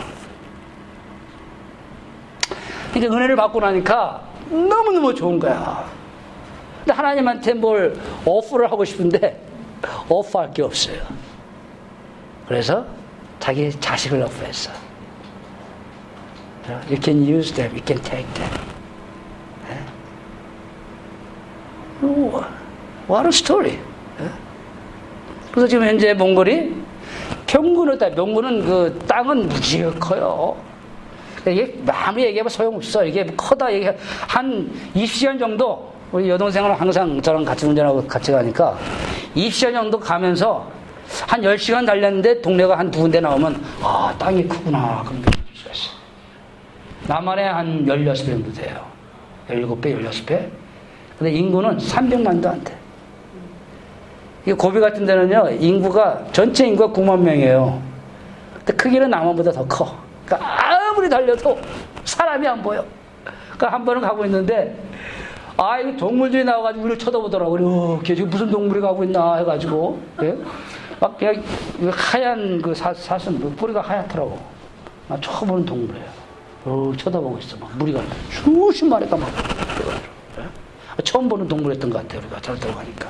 [2.94, 5.86] 그러니까 은혜를 받고 나니까 너무너무 좋은 거야.
[6.80, 9.42] 근데 하나님한테 뭘 offer를 하고 싶은데
[10.10, 11.02] 오프할 게 없어요.
[12.48, 12.86] 그래서
[13.40, 14.72] 자기 자식을 오프했어.
[16.90, 18.52] You can use them, you can take them.
[23.08, 23.80] What a story.
[25.52, 26.74] 그래서 지금 현재 몽골이
[27.48, 30.56] 평균의 땅, 몽골은 그 땅은 무지개 커요.
[31.46, 33.04] 이게 아무리 얘기해도 소용없어.
[33.06, 33.88] 이게 커다 얘기
[34.28, 38.78] 한 20시간 정도 우리 여동생은 항상 저랑 같이 운전하고 같이 가니까
[39.36, 40.66] 20시간 정도 가면서
[41.28, 45.43] 한 10시간 달렸는데 동네가 한 두 군데 나오면 아 땅이 크구나 있어.
[47.08, 48.86] 나만의 한 16배 정도 돼요.
[49.50, 50.50] 17배, 16배.
[51.18, 52.76] 근데 인구는 300만도 안 돼.
[54.46, 57.82] 이 고비 같은 데는요, 인구가, 전체 인구가 9만 명이에요.
[58.58, 59.96] 근데 크기는 남한보다 더 커.
[60.26, 61.60] 그러니까 아무리 달려도
[62.04, 62.84] 사람이 안 보여.
[63.54, 64.78] 그러니까 한 번은 가고 있는데,
[65.56, 67.96] 아, 이 동물들이 나와가지고 우리를 쳐다보더라고요.
[67.96, 70.00] 이렇게 지금 무슨 동물이 가고 있나 해가지고.
[70.24, 70.38] 예?
[71.00, 71.44] 막 그냥
[71.92, 74.40] 하얀 그 사, 사슴, 그 뿌리가 하얗더라고.
[75.08, 76.23] 나 처음 보는 동물이에요.
[76.66, 77.58] 어, 쳐다보고 있어.
[77.58, 79.30] 막 무리가 수십 마리가 막.
[81.04, 82.22] 처음 보는 동물이었던 것 같아요.
[82.22, 83.10] 우리가 잘 들어가니까.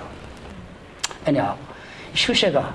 [1.26, 1.56] 왜냐,
[2.16, 2.74] 슈쉐가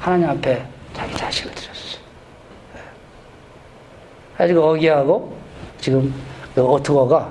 [0.00, 2.02] 하나님 앞에 자기 자식을 드렸어요.
[4.36, 5.38] 그래가지고 어기하고
[5.78, 6.12] 지금
[6.54, 7.30] 그 오트거가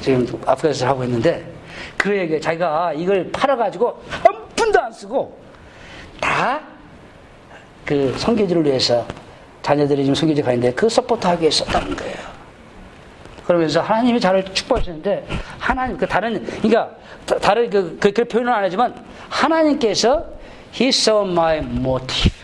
[0.00, 1.50] 지금 아프리카에서 하고 있는데
[1.96, 5.38] 그에게 자기가 이걸 팔아가지고 한 푼도 안 쓰고
[6.20, 6.78] 다
[7.88, 9.06] 그 성교지를 위해서
[9.68, 12.16] 자녀들이 지금 성교지 가는데 그 서포트하기 위해 썼다는 거예요.
[13.46, 15.26] 그러면서 하나님이 저를 축복하시는데
[15.58, 16.90] 하나님 그 다른 그러니까
[17.42, 18.94] 다른 그, 그, 그 표현은 안 하지만
[19.28, 20.24] 하나님께서
[20.74, 22.34] He saw my motive.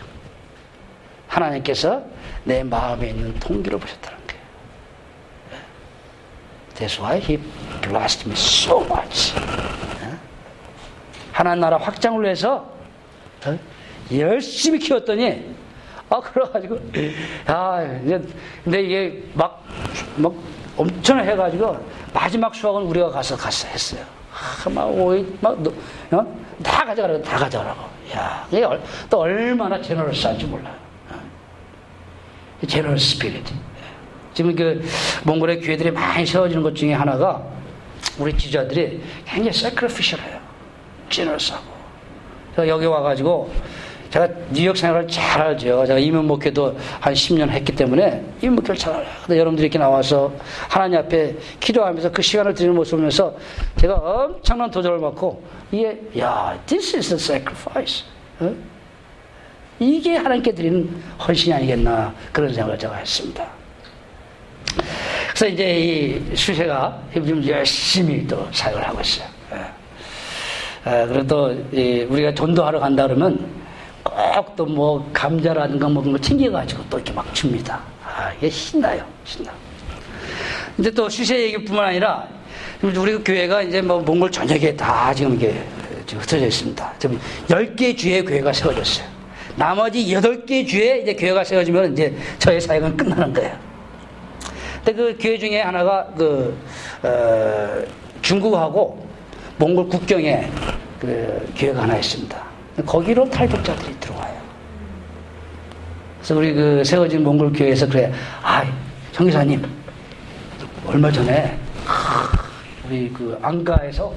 [1.27, 2.03] 하나님께서
[2.43, 5.63] 내 마음에 있는 동기를 보셨다는 거예요.
[6.75, 7.39] That's why He
[7.81, 9.33] blessed me so much.
[11.31, 12.71] 하나님 나라 확장을 위해서
[14.11, 15.64] 열심히 키웠더니
[16.09, 16.79] 아 그래가지고
[17.47, 18.21] 아 이제
[18.63, 19.65] 근데 이게 막
[20.17, 20.33] 막
[20.77, 21.77] 엄청 해가지고
[22.13, 24.03] 마지막 수학은 우리가 가서 가서 했어요.
[24.33, 25.69] 아, 막 오이 막다
[26.11, 26.37] 어?
[26.63, 27.81] 가져가라고 다 가져가라고.
[28.13, 28.67] 야 이게
[29.09, 30.75] 또 얼마나 제너럴스한지 몰라요.
[32.67, 33.43] 제너럴 스피릿.
[34.33, 34.85] 지금 그
[35.23, 37.41] 몽골의 교회들이 많이 세워지는 것 중에 하나가
[38.17, 40.39] 우리 지자들이 굉장히 세크리피셜해요.
[41.09, 41.75] 제너럴스하고.
[42.57, 43.51] 여기 와가지고
[44.15, 45.85] 제가 뉴욕 생활을 잘 알죠.
[45.85, 49.09] 제가 이면 목회도 한 10년 했기 때문에 이면 목회를 잘 알아요.
[49.25, 50.31] 근데 여러분들이 이렇게 나와서
[50.69, 53.35] 하나님 앞에 기도하면서 그 시간을 드리는 모습을 보면서
[53.75, 58.05] 제가 엄청난 도전을 받고 이게 야, this is a sacrifice.
[58.39, 58.55] 어?
[59.79, 63.45] 이게 하나님께 드리는 헌신이 아니겠나 그런 생각을 제가 했습니다.
[65.27, 69.27] 그래서 이제 이 수세가 지금 열심히 또 사역을 하고 있어요.
[69.51, 71.05] 예.
[71.05, 71.53] 그래도
[72.09, 73.64] 우리가 전도하러 간다 그러면 꼭
[74.55, 77.81] 또 뭐 감자라든가 뭐 그런 거 챙겨가지고 또 이렇게 막 줍니다.
[78.03, 79.03] 아, 이게 신나요.
[79.23, 79.51] 신나.
[80.75, 82.27] 근데 또 수세 얘기뿐만 아니라
[82.81, 85.63] 우리 그 교회가 이제 뭐 몽골 전역에 다 지금 이게
[86.09, 86.93] 흩어져 있습니다.
[86.99, 89.07] 지금 10개 주의 교회가 세워졌어요.
[89.55, 93.57] 나머지 8개 주에 이제 교회가 세워지면 이제 저의 사역은 끝나는 거예요.
[94.83, 96.55] 근데 그 교회 중에 하나가 그,
[97.01, 97.83] 어,
[98.21, 99.07] 중국하고
[99.57, 100.49] 몽골 국경에
[100.99, 102.54] 그 교회가 하나 있습니다.
[102.83, 104.35] 거기로 탈북자들이 들어와요.
[106.17, 108.11] 그래서 우리 그 세워진 몽골 교회에서 그래,
[108.41, 108.63] 아,
[109.11, 109.63] 정 기사님,
[110.87, 111.57] 얼마 전에
[112.85, 114.13] 우리 그 안가에서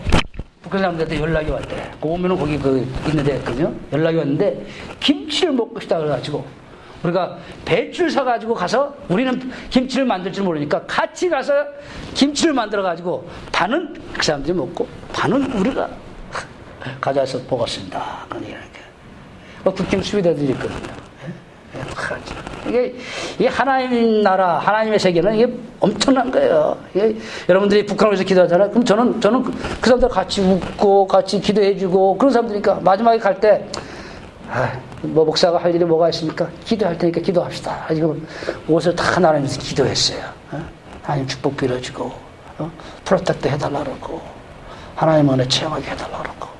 [0.62, 1.90] 북한 사람들한테 연락이 왔대.
[2.00, 3.72] 그 오면은 거기 그 있는데 했거든요.
[3.92, 4.66] 연락이 왔는데
[5.00, 6.44] 김치를 먹고 싶다 그래가지고
[7.04, 11.52] 우리가 배추를 사가지고 가서 우리는 김치를 만들 줄 모르니까 같이 가서
[12.14, 15.88] 김치를 만들어가지고 반은 그 사람들이 먹고 반은 우리가
[17.00, 17.40] 가져와서.
[18.28, 18.78] 그런 얘기하니까.
[19.64, 20.94] 뭐 국경 수비대들이 있거든요.
[21.74, 21.78] 예?
[21.78, 22.94] 예, 이게,
[23.38, 26.76] 이게 하나님 나라, 하나님의 세계는 이게 엄청난 거예요.
[26.94, 27.16] 이게
[27.48, 28.70] 여러분들이 북한을 위해서 기도하잖아요.
[28.70, 33.66] 그럼 저는, 저는 그, 그 사람들 같이 웃고, 같이 기도해주고, 그런 사람들이니까 마지막에 갈 때,
[34.50, 34.72] 아,
[35.02, 36.48] 뭐 목사가 할 일이 뭐가 있습니까?
[36.64, 37.86] 기도할 테니까 기도합시다.
[37.94, 38.26] 지금
[38.66, 40.24] 옷을 다 나누면서 기도했어요.
[40.52, 40.64] 어?
[41.02, 42.12] 하나님 축복 빌어주고,
[42.58, 42.70] 어?
[43.04, 44.20] protect 해달라 그러고,
[44.94, 46.57] 하나님 은혜 체험하게 해달라 그러고.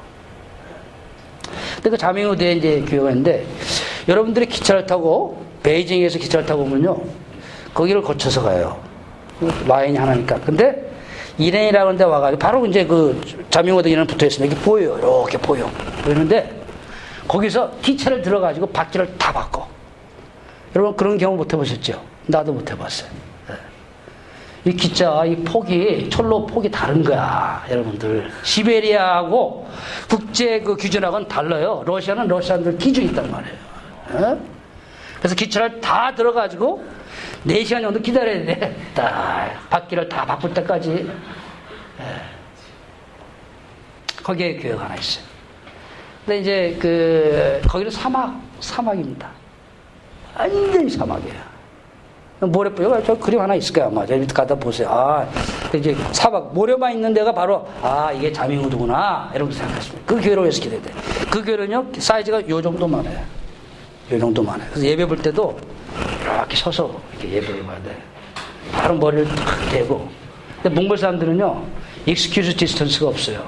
[1.78, 3.46] 근데 그 자명우대에 이제 교회가 있는데,
[4.08, 7.00] 여러분들이 기차를 타고, 베이징에서 기차를 타고 오면요,
[7.72, 8.80] 거기를 거쳐서 가요.
[9.66, 10.40] 라인이 하나니까.
[10.40, 10.90] 근데,
[11.38, 14.98] 이렌이라는 데 와가지고, 바로 이제 그 자명우대 이런 붙어 있으면 이게 보여요.
[14.98, 15.70] 이렇게 보여.
[16.02, 16.58] 보이는데,
[17.28, 19.68] 거기서 기차를 들어가지고 바퀴를 다 바꿔.
[20.74, 22.02] 여러분 그런 경우 못 해보셨죠?
[22.26, 23.27] 나도 못 해봤어요.
[24.68, 24.72] 네.
[24.72, 28.31] 이 기차 이 폭이 철로 폭이 다른 거야, 여러분들.
[28.42, 29.66] 시베리아하고
[30.09, 31.83] 국제 그 규준하고는 달라요.
[31.87, 33.57] 러시아는 러시아들 기준이 있단 말이에요.
[34.12, 34.40] 네?
[35.18, 36.85] 그래서 기차를 다 들어가지고
[37.46, 38.76] 4시간 정도 기다려야 돼.
[38.94, 40.90] 딱 바퀴를 다 바꿀 때까지.
[40.90, 42.04] 네.
[44.22, 45.24] 거기에 교회가 하나 있어요.
[46.24, 49.31] 근데 이제 그 거기는 사막 사막입니다.
[50.37, 51.47] 완전히 사막이에요.
[52.40, 54.07] 모래뿌리가 저 그림 하나 있을 거야 아마.
[54.07, 54.88] 저 밑에 가다 보세요.
[54.90, 55.27] 아
[55.74, 60.92] 이제 사막 모래만 있는 데가 바로 아 이게 자밍우드구나 이렇게 생각하시면 그 교회로 해서 기대돼.
[61.31, 63.20] 그 교회는요 사이즈가 요 정도만 해요.
[64.12, 64.64] 요 정도만 해.
[64.70, 65.59] 그래서 예배 볼 때도
[66.22, 67.96] 이렇게 서서 이렇게 예배를 봐야 돼.
[68.72, 70.09] 바로 머리를 탁 대고.
[70.62, 71.62] 근데 몽골 사람들은요
[72.06, 73.42] excuse distance가 없어요.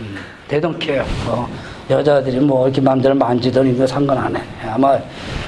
[0.00, 0.16] 음,
[0.48, 1.04] they don't care.
[1.28, 1.48] 어.
[1.88, 4.42] 여자들이 뭐 이렇게 마음대로 만지던 이거 상관 안 해.
[4.68, 4.98] 아마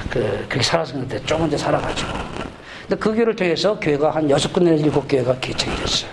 [0.09, 2.28] 그, 그렇게 살아서 그런데 조금 더 살아가지고.
[2.88, 6.11] 근데 그 교회를 통해서 교회가 한 여섯 군데 일곱 교회가 개척이 됐어요.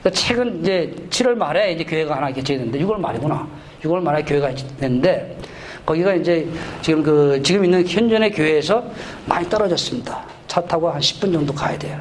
[0.00, 3.48] 그러니까 최근 이제 7월 말에 이제 교회가 하나 개척이 됐는데 6월 말이구나.
[3.82, 5.36] 6월 말에 교회가 됐는데
[5.84, 6.48] 거기가 이제
[6.82, 8.84] 지금 그 지금 있는 현존의 교회에서
[9.26, 10.24] 많이 떨어졌습니다.
[10.46, 12.00] 차 타고 한 10분 정도 가야 돼요.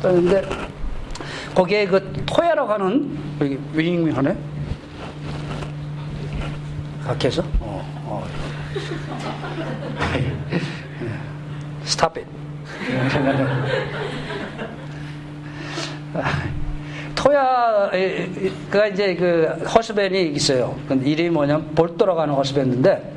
[0.00, 0.42] 그런데
[1.54, 4.34] 거기에 그 토야라고 하는 여기 윙윙 하네.
[7.04, 7.42] 밖에서?
[7.60, 8.26] 어, 어.
[11.84, 12.37] Stop it.
[17.14, 20.76] 토야가 이제 그 허스밴이 있어요.
[20.86, 23.14] 근데 이름이 뭐냐면 볼도라고 는 허스밴인데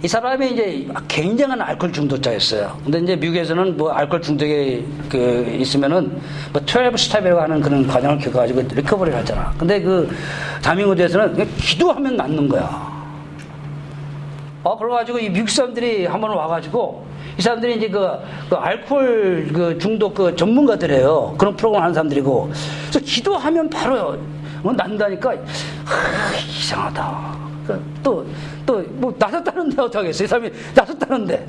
[0.00, 2.78] 이 사람이 이제 굉장한 알코올 중독자였어요.
[2.84, 6.20] 근데 이제 미국에서는 뭐 알코올 중독에 그 있으면은
[6.52, 9.52] 뭐 12 step이라고 하는 그런 과정을 겪어가지고 recovery를 하잖아.
[9.58, 10.08] 근데 그
[10.62, 12.96] 그냥 기도하면 낫는 거야.
[14.62, 17.04] 어, 그래가지고 이 미국 사람들이 한번 와가지고
[17.38, 18.08] 이 사람들이 이제 그,
[18.50, 21.36] 그 알코올 그 중독 그 전문가들이에요.
[21.38, 22.50] 그런 프로그램 하는 사람들이고.
[22.90, 24.18] 그래서 기도하면 바로
[24.64, 27.38] 어, 낫는다니까 하, 이상하다.
[27.64, 28.26] 그 또,
[28.66, 30.24] 또, 뭐, 나았다는데 어떡하겠어요?
[30.24, 31.46] 이 사람이 나았다는데.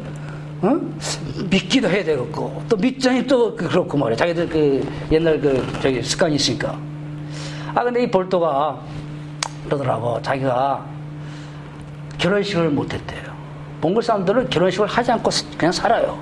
[0.61, 0.79] 어?
[1.49, 4.17] 믿기도 해야 되겠고, 또 믿자니 또 그렇고 말이야.
[4.17, 6.77] 자기들 그 옛날 그, 저기 습관이 있으니까.
[7.73, 8.79] 아, 근데 이 볼도가
[9.65, 10.21] 그러더라고.
[10.21, 10.85] 자기가
[12.17, 13.28] 결혼식을 못했대요.
[13.81, 16.19] 몽골 사람들은 결혼식을 하지 않고 그냥 살아요.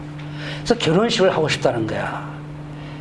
[0.58, 2.28] 그래서 결혼식을 하고 싶다는 거야.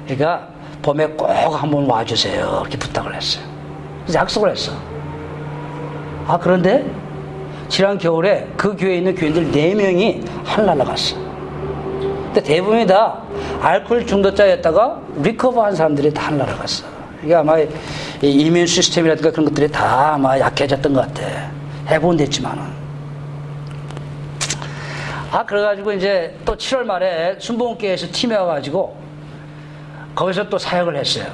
[0.05, 0.49] 그러니까
[0.83, 2.61] 봄에 꼭 한번 와주세요.
[2.63, 3.45] 이렇게 부탁을 했어요.
[4.05, 4.73] 그래서 약속을 했어.
[6.27, 6.85] 아, 그런데
[7.69, 11.17] 지난 겨울에 그 교회에 있는 교인들 4명이 하늘날아 갔어.
[12.27, 13.23] 근데 대부분이 다
[13.61, 16.85] 알코올 중독자였다가 리커버 한 사람들이 다 하늘날아 갔어.
[17.23, 17.57] 이게 아마
[18.23, 21.23] 이민 시스템이라든가 그런 것들이 다 아마 약해졌던 것 같아.
[21.89, 22.86] 해본 됐지만은.
[25.33, 28.97] 아, 그래가지고 이제 또 7월 말에 순복음교회에서 팀이 와가지고
[30.15, 31.27] 거기서 또 사역을 했어요.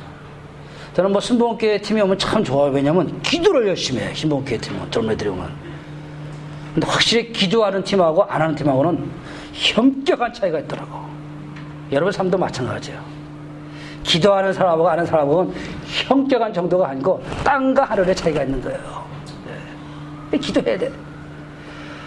[0.95, 2.71] 저는 뭐 순복음교회 팀이 오면 참 좋아요.
[2.71, 4.13] 왜냐면 기도를 열심히 해.
[4.15, 5.73] 신복음교회 팀은 젊은 애들이 오면.
[6.75, 9.11] 근데 확실히 기도하는 팀하고 안 하는 팀하고는
[9.53, 11.03] 현격한 차이가 있더라고.
[11.93, 13.01] 여러분 삶도 마찬가지예요.
[14.03, 15.55] 기도하는 사람하고 안 하는 사람하고는
[15.87, 19.05] 현격한 정도가 아니고 땅과 하늘의 차이가 있는 거예요.
[20.31, 20.39] 네.
[20.39, 20.91] 기도해야 돼.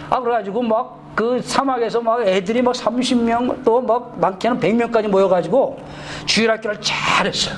[0.09, 5.79] 아, 그래가지고 막 그 사막에서 막 애들이 막 30명 또 막 많게는 100명까지 모여가지고
[6.25, 7.55] 주일학교를 잘했어요.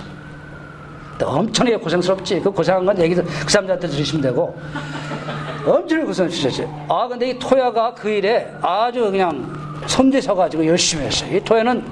[1.20, 2.42] 엄청나게 고생스럽지.
[2.42, 4.56] 그 고생한 건 얘기도 그 사람들한테 들으시면 되고.
[5.66, 6.68] 엄청나게 고생했었지.
[6.88, 9.52] 아, 근데 이 토야가 그 일에 아주 그냥
[9.88, 11.36] 손대 서가지고 열심히 했어요.
[11.36, 11.84] 이 토야는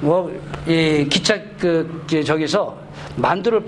[0.00, 0.30] 뭐,
[0.66, 2.76] 이 기차 그, 저기서
[3.16, 3.64] 만두를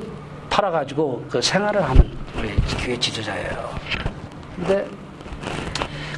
[0.50, 3.70] 팔아가지고 그 생활을 하는 우리 교회 지도자예요.
[4.56, 4.86] 근데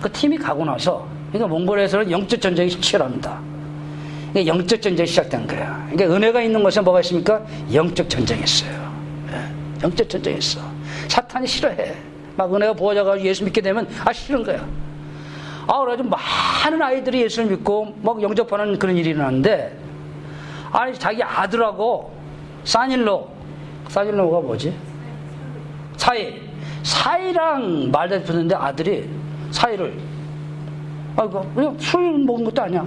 [0.01, 3.41] 그 팀이 가고 나서, 그러니까 몽골에서는 영적 전쟁이 치열합니다.
[4.33, 5.87] 그러니까 영적 전쟁이 시작된 거야.
[5.91, 7.43] 그러니까 은혜가 있는 곳에 뭐가 있습니까?
[7.73, 8.93] 영적 전쟁이 있어요.
[9.33, 10.61] 예, 영적 전쟁이 있어.
[11.09, 11.95] 사탄이 싫어해.
[12.37, 14.65] 막 은혜가 부어져가지고 예수 믿게 되면 아 싫은 거야.
[15.67, 19.77] 아 그래가지고 많은 아이들이 예수를 믿고 막 영접하는 그런 일이 일어나는데
[20.73, 22.13] 아니 자기 아들하고
[22.65, 23.29] 사닐로
[23.89, 24.75] 사닐로가 뭐지?
[25.97, 26.41] 사이
[26.83, 29.09] 사이랑 말대 붙는데 아들이
[29.51, 29.99] 사이를
[31.17, 32.87] 아 이거 그냥 술 먹은 것도 아니야.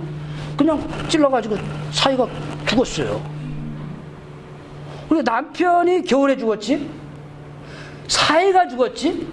[0.58, 1.58] 그냥 찔러가지고
[1.92, 2.28] 사이가
[2.66, 3.22] 죽었어요.
[5.10, 6.90] 우리 남편이 겨울에 죽었지?
[8.08, 9.28] 사이가 죽었지?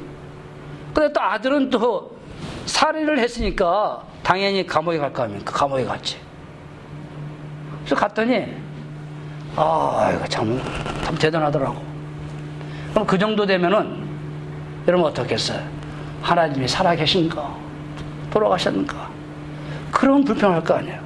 [0.93, 2.17] 근데 또 아들은 또
[2.67, 5.53] 살해를 했으니까 당연히 감옥에 갈 거 아닙니까?
[5.53, 6.17] 감옥에 갔지.
[7.85, 8.47] 그래서 갔더니,
[9.57, 10.61] 아, 이거 참,
[11.03, 11.83] 참 대단하더라고.
[12.93, 14.09] 그럼 그 정도 되면은,
[14.87, 15.61] 여러분 어떻겠어요?
[16.23, 17.57] 하나님이 살아계신가?
[18.31, 19.11] 돌아가셨는가?
[19.91, 21.01] 그럼 불평할 거 아니에요.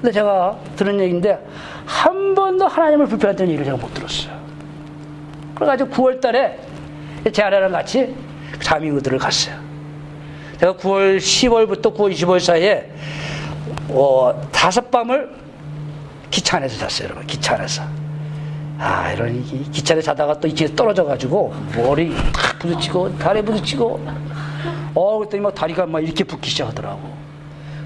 [0.00, 1.38] 근데 제가 들은 얘기인데,
[1.86, 4.38] 한 번도 하나님을 불평했던 일을 제가 못 들었어요.
[5.54, 6.58] 그래가지고 9월 달에
[7.32, 8.14] 제 아내랑 같이
[8.60, 9.56] 자미구들을 갔어요.
[10.60, 12.90] 제가 9월 10월부터 9월 25일 사이에
[13.88, 15.30] 어, 다섯 밤을
[16.30, 17.26] 기차 안에서 잤어요, 여러분.
[17.26, 17.82] 기차 안에서.
[18.78, 24.00] 아, 이런 기차 안에 자다가 또 이쪽에 떨어져가지고 머리 탁 부딪히고 다리 부딪히고
[24.94, 27.18] 어 그랬더니 막 다리가 막 이렇게 붓기 시작하더라고.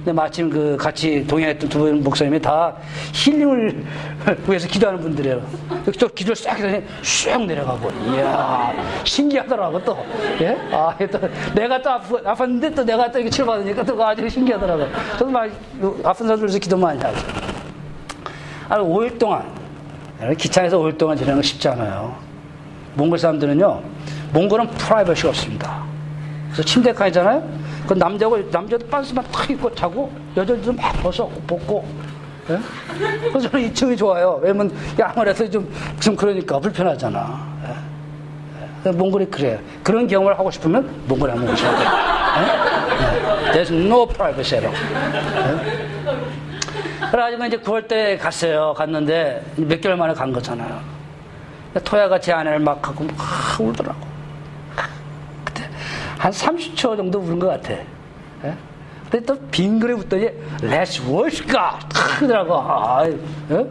[0.05, 2.75] 근데 마침 그 같이 동행했던 두 분 목사님이 다
[3.15, 3.85] 힐링을
[4.49, 5.41] 위해서 기도하는 분들이에요.
[5.99, 8.73] 또 기도를 싹 하더니 쑥 내려가고, 이야,
[9.05, 9.97] 신기하더라고, 또.
[10.41, 10.59] 예?
[10.73, 11.21] 아, 또
[11.55, 14.87] 내가 또 아프, 아팠는데 또 내가 또 이렇게 치료받으니까 또 아주 신기하더라고.
[15.19, 15.49] 저도 막
[16.03, 17.19] 아픈 사람들에서 기도 많이 하죠.
[18.69, 19.45] 아, 5일 동안,
[20.37, 22.17] 기차에서 5일 동안 지내는 거 쉽지 않아요.
[22.95, 23.83] 몽골 사람들은요,
[24.33, 25.83] 몽골은 프라이버시가 없습니다.
[26.53, 27.43] 그래서 침대 칸이잖아요?
[27.87, 31.85] 그 남자고 남자도 반스만 탁 입고 자고 여자들도 막 벗어 벗고
[32.51, 32.59] 예?
[33.31, 34.41] 그래서 저는 2층이 좋아요.
[34.43, 37.47] 왜냐면 아무래도 좀, 좀 그러니까 불편하잖아.
[38.85, 38.89] 예?
[38.89, 38.93] 예.
[38.93, 39.61] 몽골이 그래.
[39.83, 41.85] 그런 경험을 하고 싶으면 몽골에 한번 오셔야 돼.
[42.41, 43.53] 예?
[43.53, 44.77] There's no privacy at all.
[47.13, 47.17] 예?
[47.17, 48.75] 그래가지고 이제 9월 때 갔어요.
[48.75, 50.81] 갔는데 몇 개월 만에 간 거잖아요.
[51.85, 54.13] 토야가 제 아내를 막 하고 막 울더라고.
[56.19, 57.73] 한 30초 정도 우는 것 같아.
[57.73, 58.55] 예?
[59.11, 60.29] 근데 또 빙그레 웃더니
[60.61, 61.53] Let's worship
[61.93, 62.55] 하더라고.
[62.57, 63.67] 아, 예?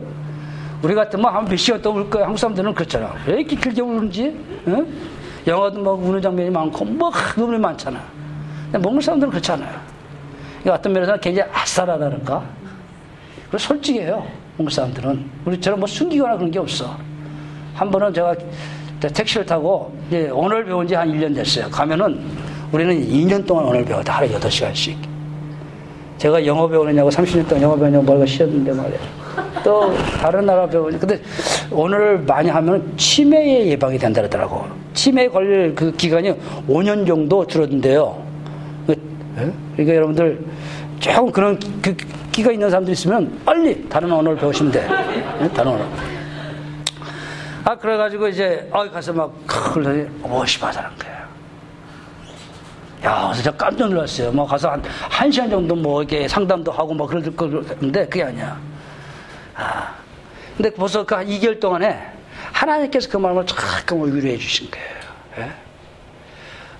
[0.82, 2.25] 우리 같으면 한 몇 시간 동안 울 거야.
[2.25, 3.13] 한국 사람들은 그렇잖아.
[3.25, 4.36] 왜 이렇게 길게 우는지?
[4.67, 4.86] 예?
[5.47, 7.99] 영화도 막 우는 장면이 많고 막 눈물이 많잖아.
[8.71, 9.71] 근데 몽골 사람들은 그렇잖아요.
[10.60, 12.43] 그러니까 어떤 면에서는 굉장히 아싸라다는가?
[13.60, 14.24] 솔직해요.
[14.58, 15.30] 몽골 사람들은.
[15.46, 16.96] 우리처럼 뭐 숨기거나 그런 게 없어.
[17.74, 18.36] 한 번은 제가
[19.02, 21.70] 택시를 타고 이제 언어를 배운 지 한 1년 됐어요.
[21.70, 22.20] 가면은
[22.72, 24.14] 우리는 2년 동안 언어를 배웠다.
[24.18, 24.96] 하루에 8시간씩.
[26.18, 29.00] 제가 영어 배우느냐고 30년 동안 영어 배우냐고 뭐가 싫었는데 말이에요.
[29.64, 31.20] 또 다른 나라 배우니 근데
[31.72, 34.66] 언어를 많이 하면 치매에 예방이 된다 그러더라고.
[34.94, 36.34] 치매에 걸릴 그 기간이
[36.68, 38.16] 5년 정도 줄어든대요.
[38.88, 38.92] 그,
[39.40, 39.52] 예?
[39.76, 40.46] 그러니까 여러분들
[41.02, 41.96] 조금 그런 그
[42.32, 44.88] 기가 있는 사람들 있으면 빨리 다른 언어를 배우시면 돼.
[45.42, 45.50] 예?
[45.50, 45.86] 다른 언어.
[47.64, 51.30] 아, 그래가지고 이제, 아, 가서 막, 그러더니, 어시바다는 거야.
[53.04, 54.32] 야, 그래서 제가 깜짝 놀랐어요.
[54.32, 58.58] 뭐 가서 한, 한 시간 정도 뭐 이렇게 상담도 하고 뭐 그럴 건데, 그게 아니야.
[59.56, 59.94] 아.
[60.56, 62.00] 근데 벌써 그 한 2개월 동안에
[62.52, 64.88] 하나님께서 그 마음을 잠깐 위로해 주신 거예요.
[65.40, 65.52] 예?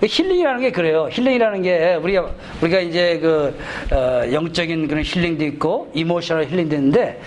[0.06, 1.08] 힐링이라는 게 그래요.
[1.10, 3.56] 힐링이라는 게 우리가 우리가 이제 그
[3.94, 7.20] 어, 영적인 그런 힐링도 있고 emotional healing도 있는데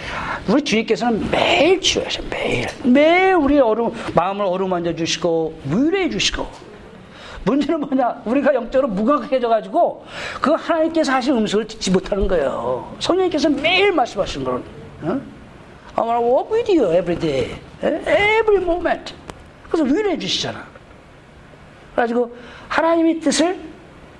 [0.49, 6.45] 우리 주님께서는 매일 치유하셔 매일 매일 우리 어루 마음을 어루만져 주시고 위로해 주시고
[7.45, 10.03] 문제는 뭐냐 우리가 영적으로 무감각해져 가지고
[10.41, 12.93] 그 하나님께서 하신 음성을 듣지 못하는 거예요.
[12.99, 14.63] 성령님께서 매일 말씀하시는 거는
[15.03, 15.21] 어?
[15.97, 19.13] I wanna walk with you every day, every moment.
[19.69, 20.65] 그래서 위로해 주시잖아.
[21.93, 22.35] 그래가지고
[22.75, 23.57] 하나님의 뜻을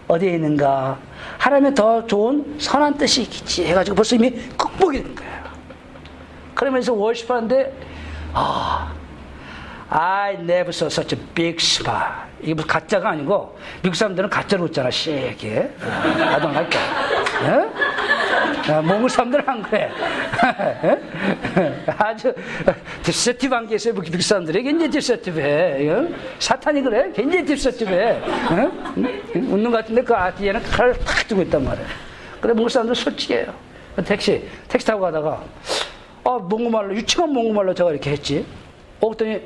[0.08, 0.98] 어디에 있는가?
[1.38, 5.44] 하나님의 더 좋은 선한 뜻이 있겠지 해가지고 벌써 이미 극복이 된 거예요.
[6.54, 7.78] 그러면서 월십하는데
[8.34, 8.95] 아
[9.90, 12.26] I never saw such a big spy.
[12.42, 14.90] 이게 무슨 가짜가 아니고 미국 사람들은 가짜로 웃잖아.
[14.90, 15.72] 씨게.
[15.82, 17.76] I don't like that.
[18.72, 18.82] 어?
[18.82, 19.92] 몽골 사람들은 안 그래.
[21.98, 22.34] 아주
[23.04, 23.94] deceptive한 게 있어요.
[23.94, 26.10] 미국 사람들이 굉장히 deceptive해.
[26.40, 27.12] 사탄이 그래.
[27.14, 28.22] 굉장히 deceptive해.
[29.36, 31.86] 웃는 것 같은데 그 앞뒤에는 칼을 탁 두고 있단 말이야.
[32.42, 33.54] 그래 몽골 사람들 솔직해요.
[34.04, 35.44] 택시 택시 타고 가다가
[36.24, 38.46] 아 몽골말로 유치원 몽골말로 제가 이렇게 했지.
[39.00, 39.42] 어 그랬더니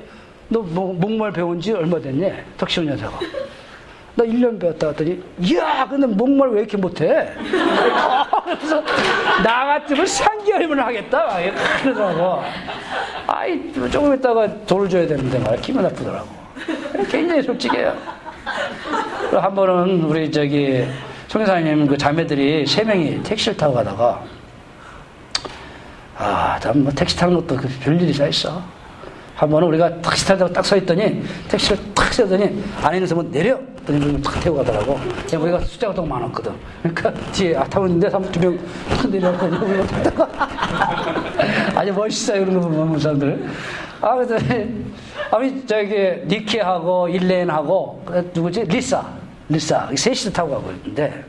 [0.50, 2.32] 너 몽골 배운 지 얼마 됐니?
[2.58, 3.20] 택시 운전사가.
[4.16, 7.30] 나 1년 배웠다 했더니, 이야, 근데 몽골말 왜 이렇게 못해?
[8.44, 8.84] 그래서,
[9.44, 11.38] 나 같으면 3개월이면 하겠다.
[11.84, 12.44] 그러더라고.
[13.28, 16.28] 아이, 조금 있다가 돈을 줘야 되는데, 말 기분 나쁘더라고.
[17.10, 17.96] 굉장히 솔직해요.
[19.32, 20.86] 한 번은 우리 저기,
[21.28, 24.24] 송여사님 그 자매들이 세 명이 택시를 타고 가다가,
[26.18, 28.62] 아, 뭐 택시 타는 것도 그 별일이 다 있어.
[29.40, 33.58] 한 번은 우리가 택시 타다가 딱서 있더니 택시를 탁 세더니 안에 있는 사람은 내려!
[33.86, 35.00] 그랬더니 탁 태워 가더라고.
[35.34, 36.52] 우리가 숫자가 더 많았거든.
[36.82, 38.60] 그러니까 뒤에 아, 타고 있는데 사람 두명
[39.10, 40.50] 내려가더니 우리가 타다가
[41.74, 42.46] 아주 멋있어요.
[42.46, 43.50] 그런 거 보면 사람들.
[44.02, 44.86] 아, 그랬더니
[45.32, 48.64] 아니 저기 니키하고 일렌하고 누구지?
[48.66, 49.06] 리사.
[49.48, 49.90] 리사.
[49.96, 51.24] 셋이서 타고 가고 있는데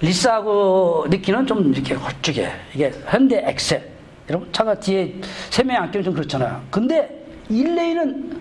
[0.00, 2.52] 리사하고 니키는 좀 이렇게 홀쭉해.
[2.72, 3.91] 이게 현대 엑셀.
[4.28, 5.14] 여러분 차가 뒤에
[5.50, 6.62] 세 명이 앉기는 좀 그렇잖아요.
[6.70, 8.40] 근데 일레이는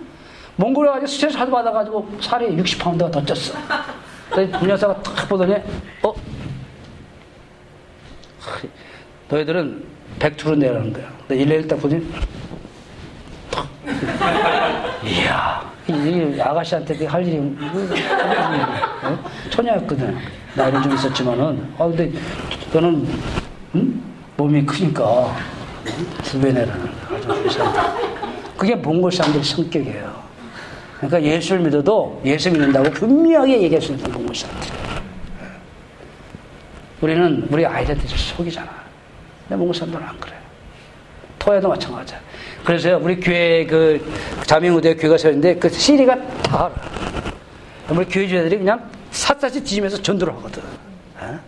[0.55, 3.55] 몽골에 가지고 스트레스 하도 받아가지고 살이 60파운드가 더 쪘어.
[4.29, 5.55] 그래서 그 여사가 탁 보더니
[6.03, 6.13] 어?
[9.29, 9.83] 너희들은
[10.19, 11.11] 백투로 내라는 거야.
[11.27, 12.05] 근데 일레이를 딱 보더니
[13.49, 13.67] 탁.
[15.03, 19.23] 이야 이 아가씨한테 할 일이 어?
[19.49, 20.17] 처녀였거든.
[20.55, 22.11] 나이는 좀 있었지만은 아 근데
[22.73, 23.07] 너는
[23.75, 24.01] 응?
[24.37, 25.35] 몸이 크니까
[26.23, 26.71] 주변에는
[27.09, 27.93] 아주 이상하다.
[28.57, 30.21] 그게 몽골 사람들 성격이에요.
[30.97, 34.69] 그러니까 예수를 믿어도 예수 믿는다고 분명하게 얘기할 수 있는 몽골 사람들.
[37.01, 38.69] 우리는 우리 아이들한테 속이잖아.
[39.47, 40.33] 근데 몽골 사람들은 안 그래.
[41.39, 42.19] 토야도 마찬가지야.
[42.63, 43.99] 그래서 우리 교회 그
[44.45, 46.73] 자명우대 교회가 서있는데 그 시리가 다 알아.
[47.89, 50.61] 우리 교회 주자들이 그냥 샅샅이 뒤지면서 전도를 하거든.
[51.19, 51.39] 어?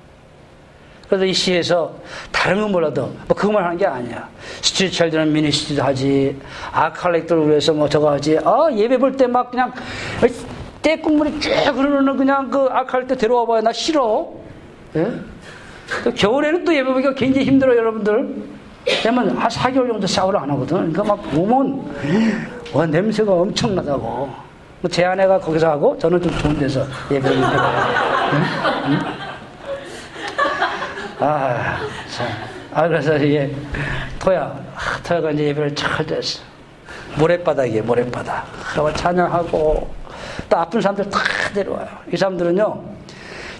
[1.13, 1.93] 그래서 이 시에서
[2.31, 4.27] 다른 건 몰라도 뭐 그것만 하는 게 아니야.
[4.63, 6.35] 스트리철들은 미니스트도 하지,
[6.71, 8.39] 아칼렉트를 위해서 뭐 저거 하지.
[8.43, 9.71] 아 예배 볼 때 막 그냥
[10.81, 14.27] 떼국물이 쭉 흐르는 그냥 그 아칼렉트 데려와 봐야 나 싫어.
[14.95, 15.05] 예?
[16.03, 18.35] 또 겨울에는 또 예배 보기가 굉장히 힘들어 여러분들.
[19.05, 20.91] 왜냐면 한 4개월 정도 샤워를 안 하거든.
[20.91, 21.93] 그러니까 막 보면
[22.73, 24.31] 와 냄새가 엄청나다고.
[24.81, 27.83] 뭐제 아내가 거기서 하고 저는 좀 좋은 데서 예배를 해봐요.
[28.33, 28.93] 응?
[28.93, 29.22] 응?
[31.19, 31.79] 아,
[32.15, 32.27] 참.
[32.73, 33.53] 아, 그래서 이게,
[34.19, 36.41] 토야, 아, 토야가 이제 예배를 잘 됐어.
[37.17, 38.47] 모래바닥이에요, 모래바닥.
[38.71, 39.93] 그러고 찬양하고,
[40.49, 41.19] 또 아픈 사람들 다
[41.53, 41.87] 데려와요.
[42.11, 42.83] 이 사람들은요,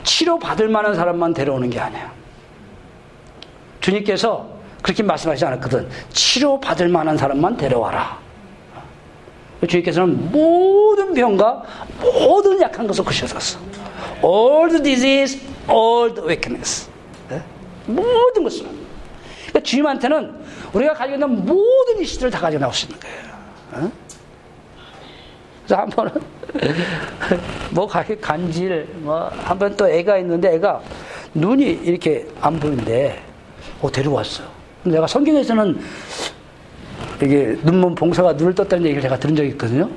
[0.04, 2.10] 치료받을 만한 사람만 데려오는 게 아니에요.
[3.82, 4.48] 주님께서
[4.82, 5.90] 그렇게 말씀하시지 않았거든.
[6.10, 8.18] 치료받을 만한 사람만 데려와라.
[9.68, 11.64] 주님께서는 모든 병과
[12.02, 13.60] 모든 약한 것을 그셔셨어.
[14.24, 15.40] All the disease,
[15.70, 16.90] all the weakness.
[17.86, 18.66] 모든 것을.
[19.48, 20.36] 그러니까 주님한테는
[20.74, 23.18] 우리가 가지고 있는 모든 이슈들을 다 가지고 나올 수 있는 거예요.
[23.74, 23.92] 어?
[25.66, 26.12] 그래서 한 번은,
[27.72, 30.82] 뭐, 간질, 뭐, 한 번 또 애가 있는데 애가
[31.34, 33.22] 눈이 이렇게 안 보이는데,
[33.82, 34.44] 어, 데려왔어.
[34.84, 35.80] 내가 성경에서는
[37.24, 39.90] 이게 눈먼 봉사가 눈을 떴다는 얘기를 제가 들은 적이 있거든요.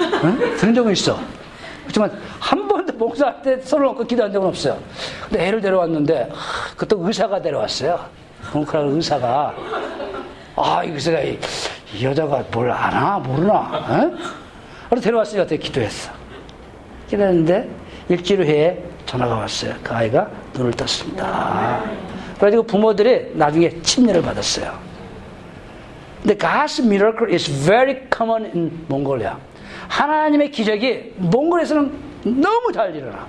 [0.00, 0.56] 응?
[0.56, 1.18] 들은 적은 있어.
[1.82, 4.78] 그렇지만 한 번도 목사한테 손을 얹고 기도한 적은 없어요.
[5.28, 6.30] 근데 애를 데려왔는데
[6.76, 8.00] 그때 의사가 데려왔어요.
[8.52, 9.54] 뭉클한 의사가
[10.56, 11.38] 아, 이 의사가 이,
[11.94, 14.10] 이 여자가 뭘 아나 모르나?
[14.88, 16.12] 그래서 데려왔으니까 어떻게 기도했어.
[17.08, 17.68] 기도했는데
[18.08, 19.74] 일주일 후에 전화가 왔어요.
[19.82, 21.82] 그 아이가 눈을 떴습니다.
[22.36, 24.72] 그래가지고 부모들이 나중에 침례를 받았어요.
[26.22, 29.36] 근데 God's miracle is very common in Mongolia.
[29.92, 31.92] 하나님의 기적이 몽골에서는
[32.24, 33.26] 너무 잘 일어나.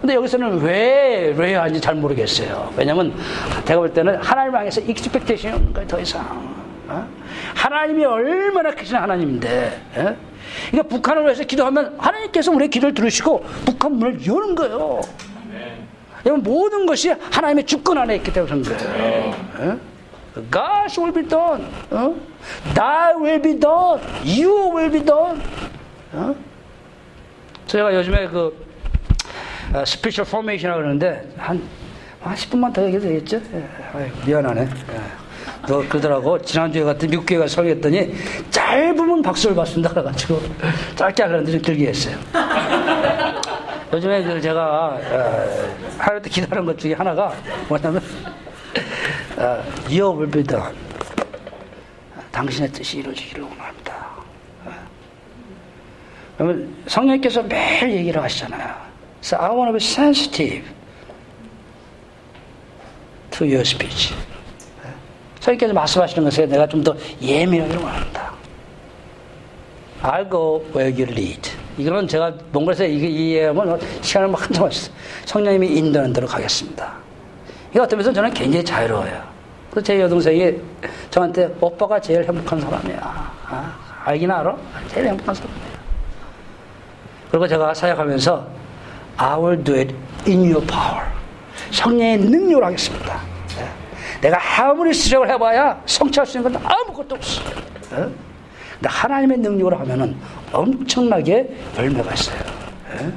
[0.00, 2.72] 근데 여기서는 왜, 왜 하는지 잘 모르겠어요.
[2.76, 3.12] 왜냐면
[3.64, 6.22] 제가 볼 때는 하나님을 향해서 expectation이 없는 거예요, 더 이상.
[6.86, 7.08] 어?
[7.54, 9.80] 하나님이 얼마나 크신 하나님인데.
[9.96, 10.16] 어?
[10.70, 15.00] 그러니까 북한을 위해서 기도하면 하나님께서 우리의 기도를 들으시고 북한 문을 여는 거예요.
[16.24, 19.34] 왜냐면 모든 것이 하나님의 주권 안에 있기 때문에 그런 거예요.
[19.58, 19.94] 어?
[20.34, 21.64] God's will be done.
[21.90, 22.14] 어?
[22.74, 24.00] Thy will be done.
[24.24, 25.40] Your will be done.
[26.14, 26.34] 어?
[27.66, 28.66] 제가 요즘에 그
[29.72, 31.62] 어, spiritual formation이라고 그러는데 한,
[32.20, 33.40] 한 10분만 더 얘기해도 되겠죠?
[33.54, 34.60] 예, 아유, 미안하네.
[34.62, 35.24] 예.
[35.66, 36.40] 너 그러더라고.
[36.42, 38.14] 지난주에 같은 미국 교회 가 설교했더니
[38.50, 39.90] 짧으면 박수를 받습니다.
[39.90, 40.40] 그래가지고
[40.94, 42.16] 짧게 하려는데 좀 길게 했어요.
[43.92, 47.32] 요즘에 그 제가 어, 하루 때 기다리는 것 중에 하나가
[47.68, 48.02] 뭐냐면
[49.36, 50.74] 어, Your will be done.
[52.30, 53.83] 당신의 뜻이 이루어지기를 원합니다.
[56.86, 58.74] 성령께서 매일 얘기를 하시잖아요.
[59.22, 60.64] So I want to be sensitive
[63.30, 64.14] to your speech.
[65.40, 68.32] 성령께서 말씀하시는 것에 내가 좀 더 예민하기를 원한다.
[70.02, 71.50] I'll go where you lead.
[71.78, 74.94] 이거는 제가 몽골에서 이게 이해하면 시간을 막 한참 하셨어요.
[75.24, 76.92] 성령님이 인도하는 대로 가겠습니다.
[77.72, 79.22] 이거 어떤 면에서 저는 굉장히 자유로워요.
[79.70, 80.52] 그래서 제 여동생이
[81.10, 82.98] 저한테 오빠가 제일 행복한 사람이야.
[83.02, 84.56] 아, 알긴 알아?
[84.88, 85.73] 제일 행복한 사람이야.
[87.30, 88.46] 그리고 제가 사역하면서
[89.16, 89.94] I will do it
[90.26, 91.06] in your power.
[91.70, 93.20] 성령의 능력을 하겠습니다.
[93.56, 93.68] 네.
[94.20, 97.42] 내가 아무리 수정을 해봐야 성취할 수 있는 건 아무것도 없어.
[97.90, 97.96] 네.
[98.74, 100.16] 근데 하나님의 능력으로 하면은
[100.52, 102.38] 엄청나게 열매가 있어요.
[102.98, 103.12] 네.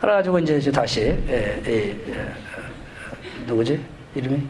[0.00, 2.32] 그래가지고 이제 다시 예, 예, 예,
[3.46, 3.82] 누구지
[4.14, 4.46] 이름이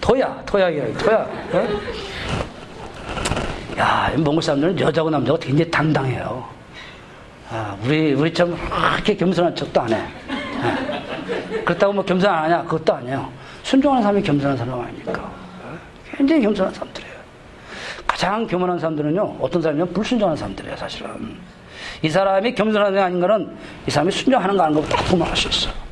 [0.00, 1.26] 토야 토야이야 토야.
[1.54, 1.58] 예?
[1.58, 1.66] 야
[4.16, 6.44] 몽골 사람들은 여자고 남자고 굉장히 당당해요.
[7.50, 8.56] 아, 우리 우리 좀
[8.90, 10.02] 그렇게 겸손한 척도 안 해.
[10.30, 11.62] 예.
[11.62, 12.62] 그렇다고 뭐 겸손 안 하냐?
[12.64, 13.30] 그것도 아니에요.
[13.62, 15.30] 순종하는 사람이 겸손한 사람 아닙니까?
[16.12, 16.16] 예?
[16.16, 17.16] 굉장히 겸손한 사람들이에요.
[18.06, 21.36] 가장 교만한 사람들은요, 어떤 사람이면 불순종하는 사람들이에요, 사실은.
[22.02, 23.56] 이 사람이 겸손한 게 아닌가는
[23.86, 25.85] 이 사람이 순종하는 거 아닌 거다 구분할 수 있어.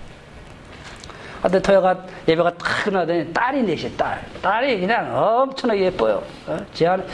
[1.45, 1.95] 근데 토야가
[2.27, 4.25] 예배가 딱 끝나더니 딸이 넷이 딸.
[4.41, 6.23] 딸이 그냥 엄청나게 예뻐요.
[6.47, 6.57] 어?
[6.73, 7.05] 제 아내,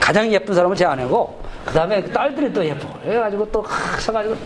[0.00, 2.88] 가장 예쁜 사람은 제 아내고, 그 다음에 그 딸들이 또 예뻐.
[3.02, 3.62] 그래가지고 또
[3.98, 4.36] 서가지고,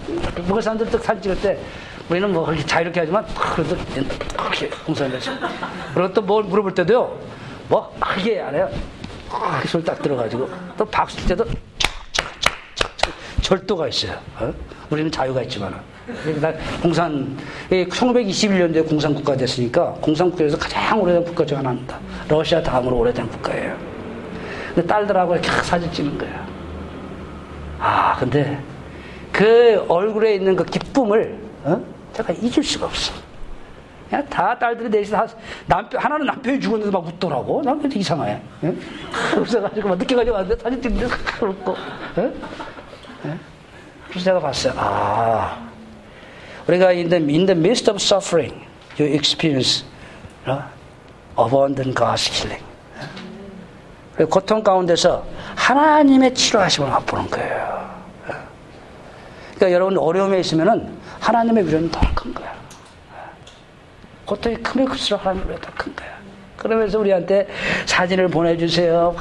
[0.49, 1.59] 먹을 사람들 또 사진 찍을 때,
[2.09, 3.77] 우리는 뭐 그렇게 자유롭게 하지만, 그래도
[4.37, 4.69] 그렇게
[5.15, 5.31] 했어.
[5.95, 7.17] 그리고 또 뭘 물어볼 때도요,
[7.69, 8.69] 뭐, 크게 안 해요.
[9.69, 11.45] 소리 딱 들어가지고, 또 박수 칠 때도,
[13.53, 14.13] 절도가 있어요.
[14.39, 14.53] 어?
[14.89, 15.75] 우리는 자유가 있지만.
[16.81, 17.37] 공산,
[17.71, 21.99] 1921년도에 공산국가 됐으니까 공산국가에서 가장 오래된 국가 중 하나입니다.
[22.29, 23.77] 러시아 다음으로 오래된 국가예요.
[24.75, 26.47] 근데 딸들하고 이렇게 사진 찍는 거예요.
[27.79, 28.59] 아, 근데
[29.31, 31.81] 그 얼굴에 있는 그 기쁨을, 어?
[32.15, 33.13] 제가 잊을 수가 없어.
[34.09, 35.27] 그냥 다 딸들이 다
[35.67, 37.63] 남편, 하나는 남편이 죽었는데 막 웃더라고.
[37.63, 38.41] 난 그게 이상해.
[38.63, 38.75] 예?
[39.33, 41.07] 그래가지고 막 늦게 가지고 왔는데 사진 찍는데
[41.41, 41.77] 웃고.
[42.19, 42.33] 예?
[43.27, 43.39] 예?
[44.09, 44.73] 그래서 제가 봤어요.
[44.77, 45.69] 아,
[46.67, 48.65] 우리가 in the, in the midst of suffering,
[48.99, 49.85] you experience
[50.47, 50.63] uh,
[51.39, 52.65] abundant God's healing.
[54.31, 55.25] 고통 가운데서
[55.57, 57.91] 하나님의 치료하심을 맛보는 거예요.
[59.55, 62.53] 그러니까 여러분 어려움에 있으면은 하나님의 위로는 더 큰 거야.
[64.27, 66.11] 고통이 크면 클수록 하나님의 위로가 더큰 거야.
[66.57, 67.49] 그러면서 우리한테
[67.87, 69.17] 사진을 보내주세요.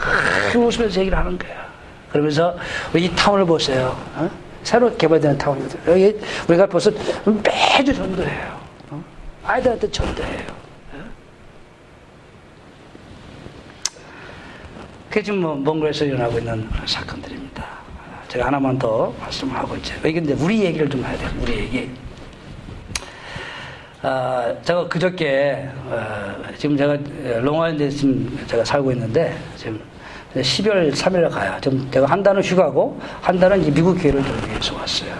[0.55, 1.70] 웃으면서 얘기를 하는 거야.
[2.11, 2.55] 그러면서
[2.95, 3.97] 이 타운을 보세요.
[4.15, 4.29] 어?
[4.63, 5.79] 새로 개발되는 타운입니다.
[5.87, 6.91] 여기 우리가 벌써
[7.25, 8.59] 매주 전도해요.
[8.91, 9.03] 어?
[9.43, 10.47] 아이들한테 전도해요.
[10.93, 11.03] 어?
[15.09, 17.65] 그게 지금 뭐 몽골에서 일어나고 있는 사건들입니다.
[18.27, 19.95] 제가 하나만 더 말씀을 하고 있죠.
[20.07, 21.29] 이게 우리 얘기를 좀 해야 돼요.
[21.41, 21.89] 우리 얘기.
[24.03, 26.97] 아, 제가 그저께, 어, 지금 제가
[27.41, 29.79] 롱아일랜드에 지금 제가 살고 있는데, 지금
[30.35, 31.57] 12월 3일에 가요.
[31.61, 35.13] 지금 제가 한 달은 휴가고, 한 달은 이제 미국 교회를 좀 위해서 왔어요.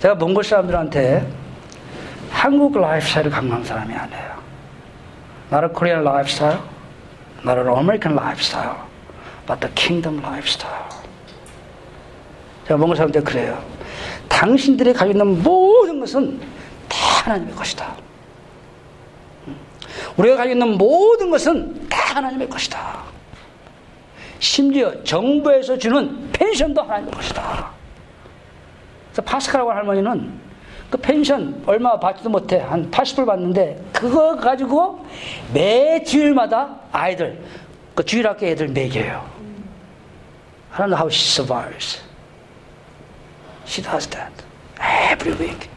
[0.00, 1.26] 제가 몽골 사람들한테
[2.30, 4.30] 한국 라이프스타일을 강조하는 사람이 아니에요.
[5.74, 6.60] Korean lifestyle,
[7.44, 8.76] not an American lifestyle,
[9.46, 10.88] but the kingdom lifestyle.
[12.66, 13.62] 제가 몽골 사람들 그래요.
[14.28, 16.40] 당신들이 가지고 있는 모든 것은
[16.88, 17.94] 다 하나님의 것이다.
[20.16, 23.09] 우리가 가지고 있는 모든 것은 다 하나님의 것이다.
[24.40, 27.70] 심지어 정부에서 주는 펜션도 하나님의 것이다.
[29.12, 30.40] 그래서 파스카라고 할머니는
[30.90, 32.58] 그 펜션 얼마 받지도 못해.
[32.58, 35.06] 한 80불 받는데 그거 가지고
[35.54, 37.40] 매 주일마다 아이들,
[37.94, 39.24] 그 주일학교 애들 먹여요.
[40.72, 42.00] I don't know how she survives.
[43.66, 44.32] She does that.
[45.12, 45.68] Every week.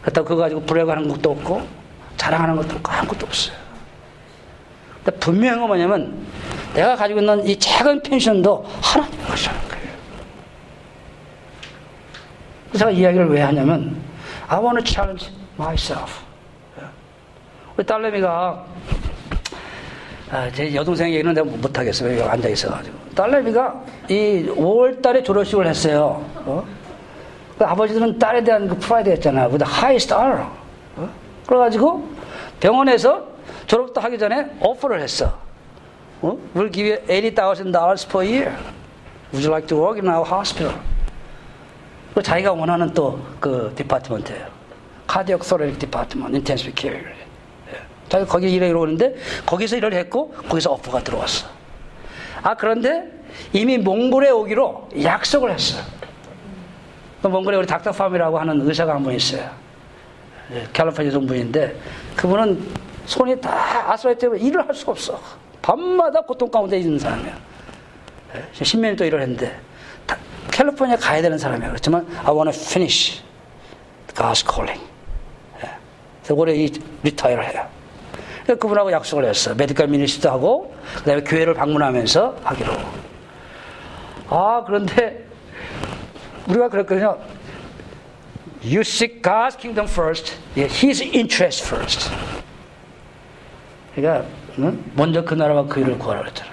[0.00, 1.62] 그렇다고 그거 가지고 불행하는 것도 없고
[2.16, 3.67] 자랑하는 것도 없고 아무것도 없어요.
[5.08, 6.26] 근데 분명한 건 뭐냐면
[6.74, 9.92] 내가 가지고 있는 이 작은 펜션도 하나님의 것이라는 거예요.
[12.68, 13.96] 그래서 제가 이야기를 왜 하냐면
[14.48, 16.22] I want to challenge myself.
[17.76, 18.64] 우리 딸내미가
[20.30, 22.18] 아, 제 여동생 얘기는 내가 못하겠어요.
[22.18, 22.98] 여기 앉아 있어가지고.
[23.14, 26.22] 딸내미가 이 5월 달에 졸업식을 했어요.
[26.44, 26.62] 어?
[27.56, 29.56] 그 아버지들은 딸에 대한 그 프라이드 했잖아요.
[29.62, 30.44] highest honor.
[30.96, 31.08] 어?
[31.46, 32.06] 그래가지고
[32.60, 33.37] 병원에서
[33.68, 35.38] 졸업도 하기 전에 오퍼를 했어.
[36.22, 36.36] 어?
[36.56, 38.56] We'll give you $80,000 per year.
[39.32, 40.74] Would you like to work in our hospital?
[42.14, 44.46] 그 자기가 원하는 또 그 department예요.
[45.06, 46.92] Cardiothoracic department, intensive care.
[48.08, 49.14] 자기 거기 일하러 오는데
[49.44, 51.46] 거기서 일을 했고 거기서 오퍼가 들어왔어.
[52.42, 53.04] 아 그런데
[53.52, 55.82] 이미 몽골에 오기로 약속을 했어요.
[57.20, 59.48] 그 몽골에 우리 닥터 팜이라고 하는 의사가 한 분 있어요.
[60.72, 61.78] 캘리포니아 정부인데
[62.16, 65.18] 그분은 손이 다 arthritis 때문에 일을 할 수가 없어.
[65.62, 67.34] 밤마다 고통 가운데 있는 사람이야.
[68.52, 69.58] 십몇 년또 일을 했는데
[70.50, 71.70] 캘리포니아 가야 되는 사람이야.
[71.70, 73.22] 그렇지만 I want to finish
[74.14, 74.86] God's calling.
[76.22, 76.70] 그래서 올해 이
[77.02, 77.66] 리타이를 해요.
[78.46, 79.54] 그분하고 약속을 했어.
[79.54, 82.72] 메디컬 미니스도 하고 그다음에 교회를 방문하면서 하기로.
[84.28, 85.26] 아 그런데
[86.46, 87.18] 우리가 그랬거든요.
[88.62, 92.10] You seek God's kingdom first, His interest first.
[94.00, 94.24] 그러니까
[94.94, 96.50] 먼저 그 나라와 그 의를 구하라 그랬잖아.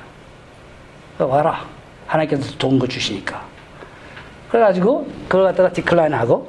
[1.19, 1.65] 와라.
[2.07, 3.43] 하나님께서 좋은 거 주시니까.
[4.49, 6.47] 그래가지고 그걸 갖다가 decline하고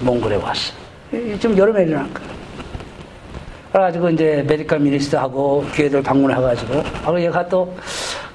[0.00, 0.72] 몽골에 왔어.
[1.10, 2.26] 지금 여름에 일어난 거야.
[3.72, 7.74] 그래가지고 이제 medical ministry하고 교회들 방문해가지고 아 얘가 또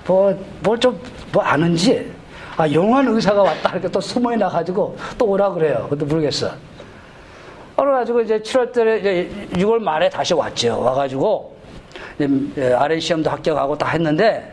[0.05, 2.11] 뭐 뭘 좀뭐 아는지
[2.57, 5.87] 아 young한 의사가 왔다 이렇게 또 소문 나가지고 또 오라 그래요.
[5.89, 6.51] 그것도 모르겠어.
[7.75, 10.81] 그래가지고 이제 7월 달에 이제 6월 말에 다시 왔죠.
[10.81, 11.52] 와가지고
[12.19, 14.51] RN 시험도 합격하고 다 했는데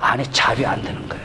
[0.00, 1.20] 아니 job이 안 되는 거야.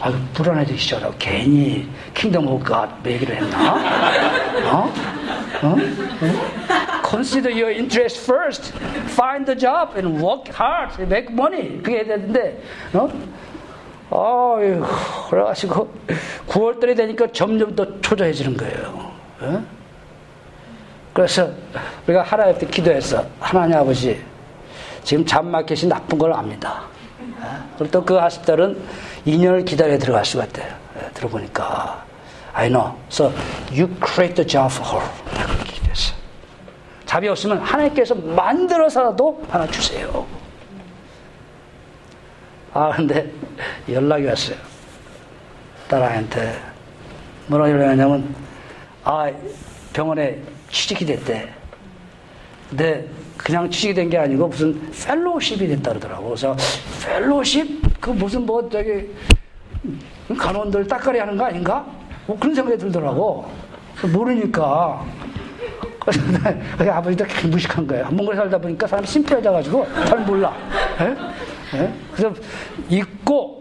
[0.00, 3.74] 아, 불안해지기 시작하고 괜히 Kingdom of God 얘기를 했나?
[4.72, 4.92] 어?
[5.62, 5.68] 어?
[5.68, 5.76] 어?
[7.08, 8.72] Consider your interest first.
[9.08, 11.00] Find the job and work hard.
[11.02, 11.82] Make money.
[11.82, 13.08] 그게 되는데, 어?
[14.10, 14.84] 아유,
[15.30, 15.92] 그래가지고
[16.46, 19.12] 9월달이 되니까 점점 더 초조해지는 거예요.
[19.40, 19.64] 어?
[21.18, 21.50] 그래서
[22.06, 23.26] 우리가 하나님한테 기도했어.
[23.40, 24.22] 하나님 아버지,
[25.02, 26.82] 지금 잠마켓이 나쁜 걸 압니다.
[27.76, 28.80] 그리고 또 그 하십달은
[29.26, 30.72] 2년을 기다려 들어갈 수가 있대요.
[31.14, 32.04] 들어보니까.
[32.52, 32.94] I know.
[33.10, 33.32] So
[33.72, 35.10] you create the job for her.
[35.44, 36.14] 그렇게 기도했어.
[37.04, 40.24] 잡이 없으면 하나님께서 만들어서라도 하나 주세요.
[42.72, 43.28] 아, 근데
[43.90, 44.56] 연락이 왔어요.
[45.88, 46.60] 딸아이한테.
[47.48, 48.32] 뭐라 연락하냐면,
[49.02, 49.28] 아,
[49.92, 50.40] 병원에
[50.70, 51.48] 취직이 됐대.
[52.70, 56.24] 근데 그냥 취직이 된 게 아니고 무슨 fellowship이 됐다 그러더라고.
[56.28, 56.56] 그래서
[57.04, 58.00] fellowship?
[58.00, 59.08] 그 무슨 뭐 저기
[60.36, 61.86] 간호원들 따까리 하는 거 아닌가?
[62.26, 63.46] 뭐 그런 생각이 들더라고.
[64.12, 65.04] 모르니까.
[66.76, 68.06] 그래서 아버지도 무식한 거예요.
[68.10, 70.54] 몽골에 살다 보니까 사람이 simple해져가지고 잘 몰라.
[71.00, 71.78] 에?
[71.78, 71.92] 에?
[72.14, 72.34] 그래서
[72.88, 73.57] 있고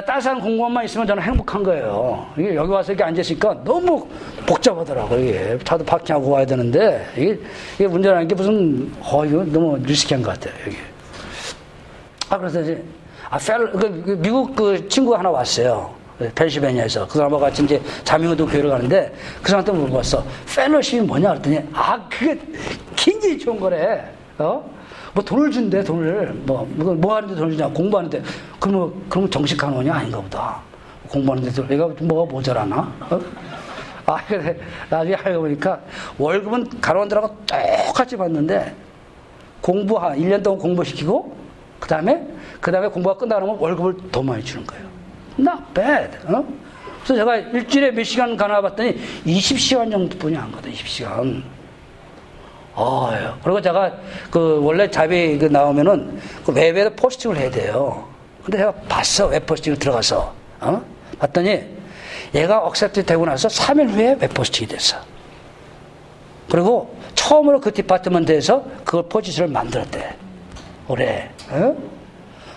[0.00, 2.26] 따스한 공무원만 있으면 저는 행복한 거예요.
[2.38, 4.06] 이게 여기 와서 이렇게 앉았으니까 너무
[4.46, 5.18] 복잡하더라고요.
[5.20, 7.38] 이게 차도 파킹하고 와야 되는데 이게,
[7.74, 10.54] 이게 문제라는 게 무슨 어 이거 너무 리스키한 것 같아요.
[10.66, 10.76] 여기.
[12.30, 12.82] 아 그래서 이제
[13.28, 15.90] 아 펠, 그, 그 미국 그 친구가 하나 왔어요.
[16.34, 19.12] 펜실베니아에서 그 사람과 같이 이제 자명운동 교회를 가는데
[19.42, 20.24] 그 사람한테 물어봤어.
[20.54, 22.38] 펠로십이 뭐냐 그랬더니 아 그게
[22.94, 24.04] 굉장히 좋은 거래.
[24.38, 24.64] 어?
[25.14, 26.32] 뭐 돈을 준대 돈을.
[26.44, 28.22] 뭐, 뭐, 뭐 하는데 돈을 주냐 공부하는데.
[28.58, 30.60] 그러면 그러면 정식 간원이 아닌가 보다.
[31.08, 32.92] 공부하는데 내가 뭐가 모자라나?
[33.10, 33.20] 어?
[34.06, 34.58] 아 그래.
[34.88, 35.80] 나중에 알고 보니까
[36.18, 37.36] 월급은 간원들하고
[37.86, 38.74] 똑같이 받는데
[39.60, 41.36] 공부 한 1년 동안 공부시키고
[41.78, 42.26] 그 다음에
[42.60, 44.84] 그 다음에 공부가 끝나면 월급을 더 많이 주는 거예요.
[45.38, 46.44] Not bad 어?
[47.04, 48.96] 그래서 제가 일주일에 몇 시간 가나 봤더니
[49.26, 51.42] 20시간 정도뿐이 안 가다 20시간
[52.74, 53.10] 어,
[53.42, 53.92] 그리고 제가
[54.30, 58.08] 그 원래 job이 그 나오면은 그 web에 posting을 해야 돼요.
[58.42, 59.26] 근데 제가 봤어.
[59.26, 60.32] web posting을 들어가서.
[60.60, 60.82] 어?
[61.18, 61.62] 봤더니
[62.34, 64.96] 얘가 accept 되고 나서 3일 후에 web posting이 됐어.
[66.50, 70.16] 그리고 처음으로 그 department에서 그걸 포지션을 만들었대.
[70.88, 71.30] 올해.
[71.50, 71.76] 어?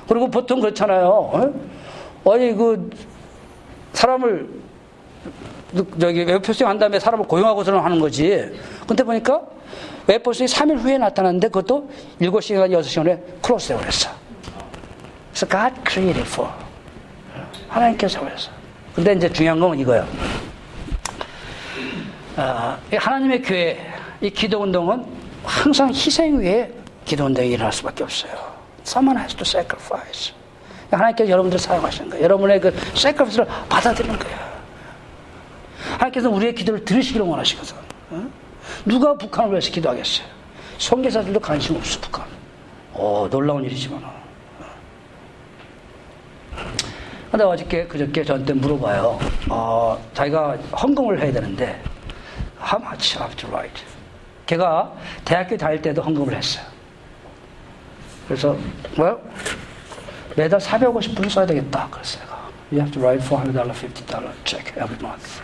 [0.07, 1.07] 그리고 보통 그렇잖아요.
[1.07, 2.31] 어?
[2.31, 2.89] 아니, 그,
[3.93, 4.49] 사람을,
[5.99, 8.51] 저기, web posting 한 다음에 사람을 고용하고서는 하는 거지.
[8.87, 9.41] 근데 보니까
[10.07, 11.89] web posting이 3일 후에 나타났는데 그것도
[12.21, 14.09] 7시간, 6시간 후에 close되고 그랬어.
[15.31, 16.51] 그래서 God created for.
[17.67, 18.51] 하나님께서 그랬어.
[18.93, 20.07] 근데 이제 중요한 건 이거야.
[22.37, 25.05] 아, 하나님의 교회, 이 기도 운동은
[25.43, 26.71] 항상 희생 위에
[27.03, 28.31] 기도 운동이 일어날 수밖에 없어요.
[28.85, 30.33] Someone has to sacrifice.
[30.91, 32.23] 하나님께서 여러분들을 사용하시는 거예요.
[32.23, 34.37] 여러분의 그 sacrifice를 받아들이는 거예요.
[35.93, 37.75] 하나님께서 우리의 기도를 들으시기를 원하시거든.
[38.11, 38.44] 어?
[38.85, 40.27] 누가 북한을 위해서 기도하겠어요?
[40.77, 42.25] 선교사들도 관심 없어, 북한.
[42.93, 44.03] 어, 놀라운 일이지만.
[47.31, 49.19] 근데 어저께, 그저께 저한테 물어봐요.
[49.49, 51.81] 어, 자기가 헌금을 해야 되는데,
[52.61, 53.83] how much have to write?
[54.45, 54.93] 걔가
[55.25, 56.63] 대학교 다닐 때도 헌금을 했어요.
[58.27, 58.55] 그래서
[58.95, 59.21] 뭐
[60.35, 61.87] 매달 450불 써야 되겠다.
[61.89, 62.23] 그랬어요.
[62.71, 65.41] You have to write $400, $50 check every month.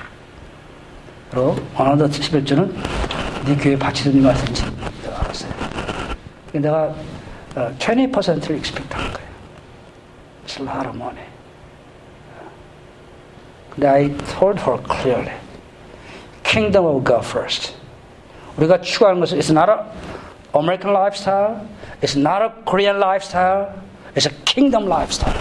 [1.30, 2.76] 그리고 어느 날 11주는
[3.44, 4.64] 네 교회 바치든지 말든지
[5.07, 5.52] 알았어요.
[6.52, 6.94] 내가
[7.54, 9.28] 20%를 expect 한 거예요.
[10.46, 11.24] It's a lot of money.
[13.70, 15.34] 근데 I told her clearly,
[16.42, 17.74] kingdom of God first.
[18.57, 19.84] 우리가 추구하는 것은 it's not a
[20.54, 21.61] American lifestyle,
[22.00, 23.68] it's not a Korean lifestyle,
[24.14, 25.34] it's a kingdom lifestyle.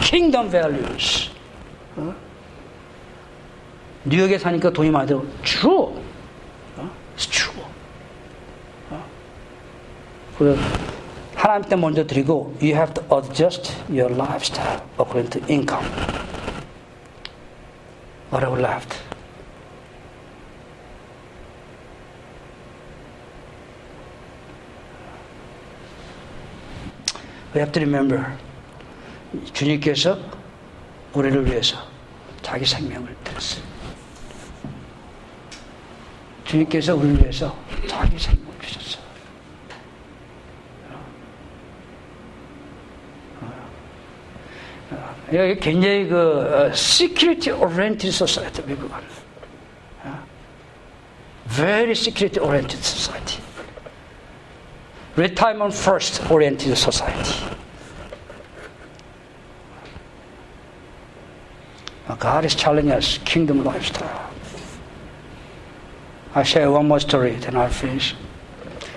[0.00, 1.30] kingdom values.
[4.09, 5.23] 뉴욕에 사니까 돈이 많이 들어.
[5.43, 5.93] True.
[7.15, 7.63] It's true.
[10.37, 10.61] 그래서
[11.35, 15.85] 하나님 때 먼저 드리고 you have to adjust your lifestyle according to income.
[18.31, 18.97] Whatever left.
[27.53, 28.37] We have to remember
[29.53, 30.17] 주님께서
[31.13, 31.77] 우리를 위해서
[32.41, 33.68] 자기 생명을 드렸어요.
[36.49, 37.55] 주님께서 우리를 위해서
[37.87, 39.03] 자기 생명을 주셨어요.
[45.31, 48.89] 여기 굉장히 그 security oriented society 미국은
[51.45, 53.39] very security oriented society
[55.15, 57.45] retirement first oriented society
[62.17, 64.28] God is challenging us kingdom lifestyle
[66.39, 68.15] I share one more story then I'll finish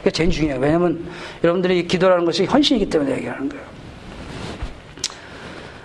[0.00, 1.04] 이게 제일 중요해요 왜냐면
[1.42, 3.72] 여러분들이 기도라는 것이 헌신이기 때문에 얘기하는 거예요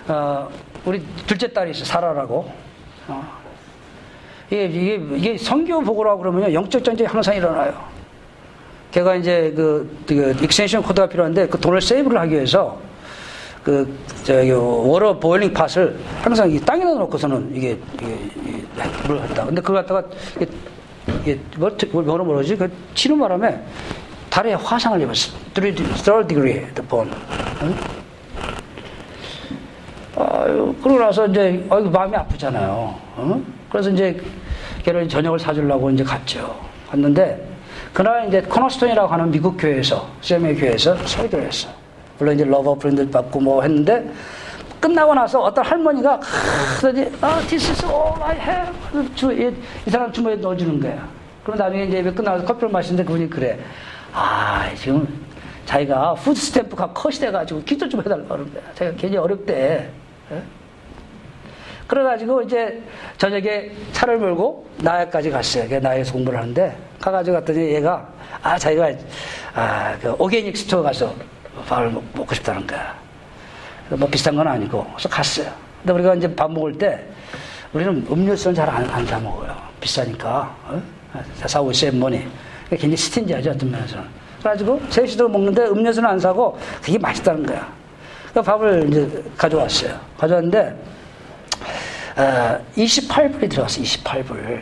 [0.07, 0.49] 어,
[0.85, 2.49] 우리 둘째 딸이 있어, 사라라고.
[3.09, 3.37] 어.
[4.49, 7.73] 이게, 이게, 이게 선교 보고라고 그러면요, 영적 전쟁이 항상 일어나요.
[8.91, 12.79] 걔가 이제 그, 그, extension cord가 필요한데 그 돈을 save를 하기 위해서
[13.63, 18.63] 그, 저기, water boiling pot을 항상 이 땅에다 놓고서는 이게, 이게, 이게
[19.05, 19.45] 물을 했다.
[19.45, 20.07] 근데 그걸 갖다가
[21.21, 22.55] 이게, 뭐, 뭐로 모르지?
[22.55, 23.61] 그 치는 바람에
[24.29, 25.35] 다리에 화상을 입었어.
[25.53, 27.11] 3rd degree, the bone.
[27.63, 27.75] 응?
[30.15, 32.95] 아유, 그러고 나서 이제, 어, 마음이 아프잖아요.
[33.15, 33.41] 어?
[33.69, 34.19] 그래서 이제
[34.83, 36.55] 걔를 저녁을 사주려고 이제 갔죠.
[36.89, 37.47] 갔는데,
[37.93, 41.69] 그날 이제 코너스톤이라고 하는 미국 교회에서, CMA 교회에서 설교를 했어.
[42.17, 44.09] 물론 이제 love offering 받고 뭐 했는데,
[44.79, 46.19] 끝나고 나서 어떤 할머니가,
[46.79, 49.15] 그러더니, 아, this is all I have.
[49.15, 49.53] 주, 이,
[49.85, 51.07] 이 사람 주머니에 넣어주는 거야.
[51.43, 53.57] 그럼 나중에 이제 끝나서 커피를 마시는데 그분이 그래.
[54.13, 55.07] 아, 지금
[55.65, 58.63] 자기가 food stamp가 cut이 돼가지고 기도 좀 해달라고 그러는 거야.
[58.75, 59.89] 자기가 굉장히 어렵대.
[60.31, 60.41] 예?
[61.87, 62.81] 그래가지고 이제
[63.17, 65.79] 저녁에 차를 몰고 나약까지 갔어요.
[65.79, 68.05] 나약에서 공부를 하는데 가가지고 갔더니 얘가
[68.43, 68.89] 아 자기가
[69.55, 71.13] 아 그 organic store 가서
[71.67, 72.93] 밥을 먹고 싶다는 거야.
[73.89, 75.51] 뭐 비싼 건 아니고 그래서 갔어요.
[75.81, 77.05] 근데 우리가 이제 밥 먹을 때
[77.73, 79.55] 우리는 음료수는 잘안사 먹어요.
[79.79, 80.81] 비싸니까 어?
[81.45, 82.27] 사고 있어요 머니.
[82.69, 84.03] 굉장히 스틴지하죠 어떤 면에서는.
[84.39, 87.77] 그래가지고 셋이도 먹는데 음료수는 안 사고 그게 맛있다는 거야.
[88.37, 89.95] 그 밥을 이제 가져왔어요.
[90.15, 90.75] 가져왔는데,
[92.17, 94.61] 어, 28불이 들어갔어, 28불.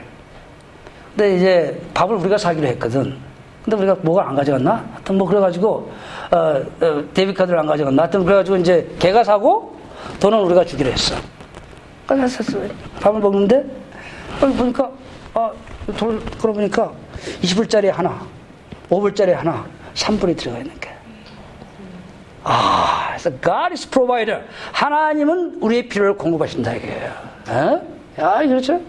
[1.16, 3.18] 근데 이제 밥을 우리가 사기로 했거든.
[3.66, 4.86] 근데 우리가 뭐가 안 가져갔나?
[4.94, 5.92] 하여튼 뭐 그래가지고,
[6.32, 6.38] 어,
[6.86, 8.04] 어, 데뷔카드를 안 가져갔나?
[8.04, 9.76] 하여튼 그래가지고 이제 걔가 사고
[10.20, 11.16] 돈은 우리가 주기로 했어.
[12.08, 12.44] 그래서
[13.02, 13.66] 밥을 먹는데,
[14.42, 14.92] 여기 보니까,
[15.34, 15.52] 아,
[15.98, 16.92] 돈, 그러고 보니까
[17.42, 18.22] 20불짜리 하나,
[18.90, 19.66] 5불짜리 하나,
[19.96, 20.94] 3불이 들어가 있는 거야.
[22.44, 24.44] 아, 그래서 God is provider.
[24.72, 27.12] 하나님은 우리의 필요를 공급하신다 이거예요.
[27.50, 27.82] 어?
[28.20, 28.80] 야, 그렇죠?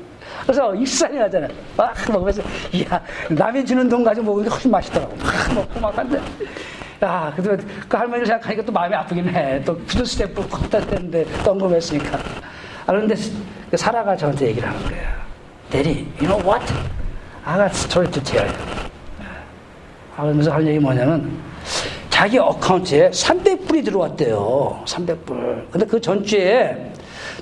[0.43, 1.49] 그래서 익산이 나잖아.
[1.77, 5.17] 막 먹으면서, 이야, 남이 주는 돈 가지고 먹으니까 훨씬 맛있더라고.
[5.17, 6.21] 막 먹고 막 한데.
[7.03, 9.63] 야, 그래도 그 할머니를 생각하니까 또 마음이 아프긴 해.
[9.65, 12.19] 또 food stamp cut 다 됐는데 또 헌금했으니까.
[12.19, 13.15] 아, 그런데
[13.71, 15.09] 그 사라가 저한테 얘기를 하는 거예요.
[15.71, 16.65] Daddy, you know what?
[17.45, 18.59] I got story to tell you.
[20.17, 21.39] 아, 그러면서 할 얘기 뭐냐면,
[22.09, 24.83] 자기 account에 300불이 들어왔대요.
[24.87, 25.71] 300불.
[25.71, 26.93] 근데 그 전주에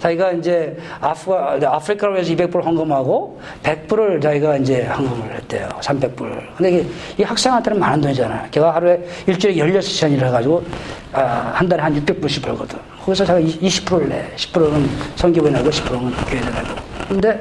[0.00, 5.68] 자기가 이제 아프가, 아프리카로 해서 200불 헌금하고 100불을 자기가 이제 헌금을 했대요.
[5.80, 6.56] 300불.
[6.56, 6.86] 근데 이게
[7.18, 8.48] 이 학생한테는 많은 돈이잖아요.
[8.50, 10.64] 걔가 하루에 일주일에 16시간 일을 해가지고
[11.12, 12.78] 아, 한 달에 한 600불씩 벌거든.
[13.04, 14.30] 거기서 자기가 20%를 내.
[14.36, 16.84] 10%는 선교부에 내고 10%는 교회에 내고.
[17.08, 17.40] 근데,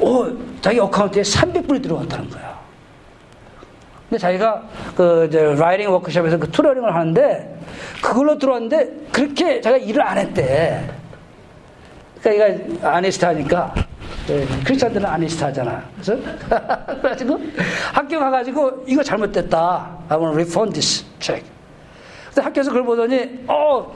[0.00, 0.26] 오,
[0.60, 2.58] 자기 account에 300불이 들어왔다는 거야.
[4.08, 4.62] 근데 자기가
[4.96, 7.60] 그 이제 writing workshop에서 그 tutoring을 하는데
[8.02, 10.84] 그걸로 들어왔는데 그렇게 자기가 일을 안 했대.
[12.22, 13.74] 그러니까 얘가 honest 하니까
[14.28, 15.82] 예, 크리스찬들은 아니스트 하잖아.
[15.94, 16.16] 그래서
[17.00, 17.40] 그래가지고
[17.92, 19.98] 학교 가가지고 이거 잘못됐다.
[20.08, 21.44] I want to refund this check.
[22.28, 23.94] 근데 학교에서 그걸 보더니 어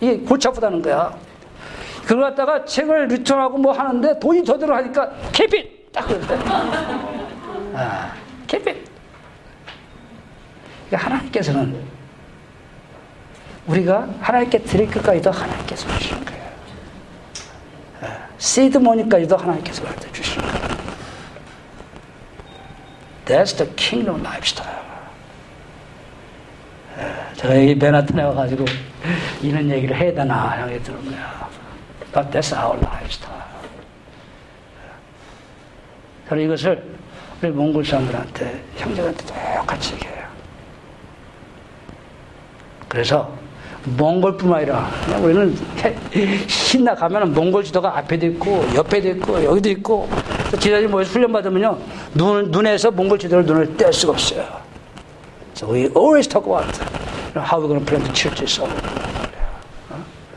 [0.00, 1.14] 이게 골치 아프다는 거야.
[2.02, 6.38] 그걸 갖다가 책을 리턴하고 뭐 하는데 돈이 더 들어가니까 keep 딱 그랬대.
[7.74, 8.12] 아,
[8.46, 8.64] keep
[10.88, 11.82] 그러니까 하나님께서는
[13.66, 16.43] 우리가 하나님께 드릴 것까지도 하나님께서 주시는 거예요.
[18.44, 20.74] 시드머니까지도 하나님께서 갖다 주시는 거예요.
[23.24, 24.84] That's the kingdom lifestyle.
[27.36, 28.66] 제가 여기 베나튼에 와가지고
[29.42, 31.48] 이런 얘기를 해야 되나 생각이 드는 거야.
[32.12, 33.42] But that's our lifestyle.
[36.28, 36.96] 저는 이것을
[37.42, 39.24] 우리 몽골 사람들한테, 형제한테
[39.56, 40.24] 똑같이 얘기해요.
[42.88, 43.43] 그래서
[43.84, 45.54] 몽골뿐만 아니라 우리는
[46.48, 50.08] 신나 가면은 몽골 지도가 앞에도 있고 옆에도 있고 여기도 있고
[50.52, 51.78] 지도자님 모여서 훈련 받으면요
[52.14, 54.46] 눈 눈에서 몽골 지도를 눈을 뗄 수가 없어요.
[55.54, 56.66] So we always talk about
[57.36, 58.60] how we're going to plant churches.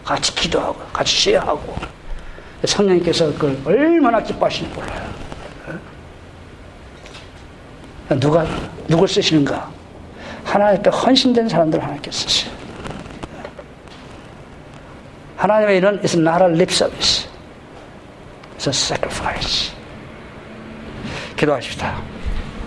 [0.03, 1.75] 같이 기도하고 같이 시야하고
[2.63, 5.07] 성령님께서 그걸 얼마나 기뻐하시는지 몰라요.
[8.19, 8.45] 누가
[8.87, 9.69] 누굴 쓰시는가?
[10.45, 12.47] 하나님께 헌신된 사람들 하나님께 쓰시.
[15.36, 17.28] 하나님의 일은 is not a lip service.
[18.56, 19.72] It's a sacrifice.
[21.36, 22.00] 기도하십시다.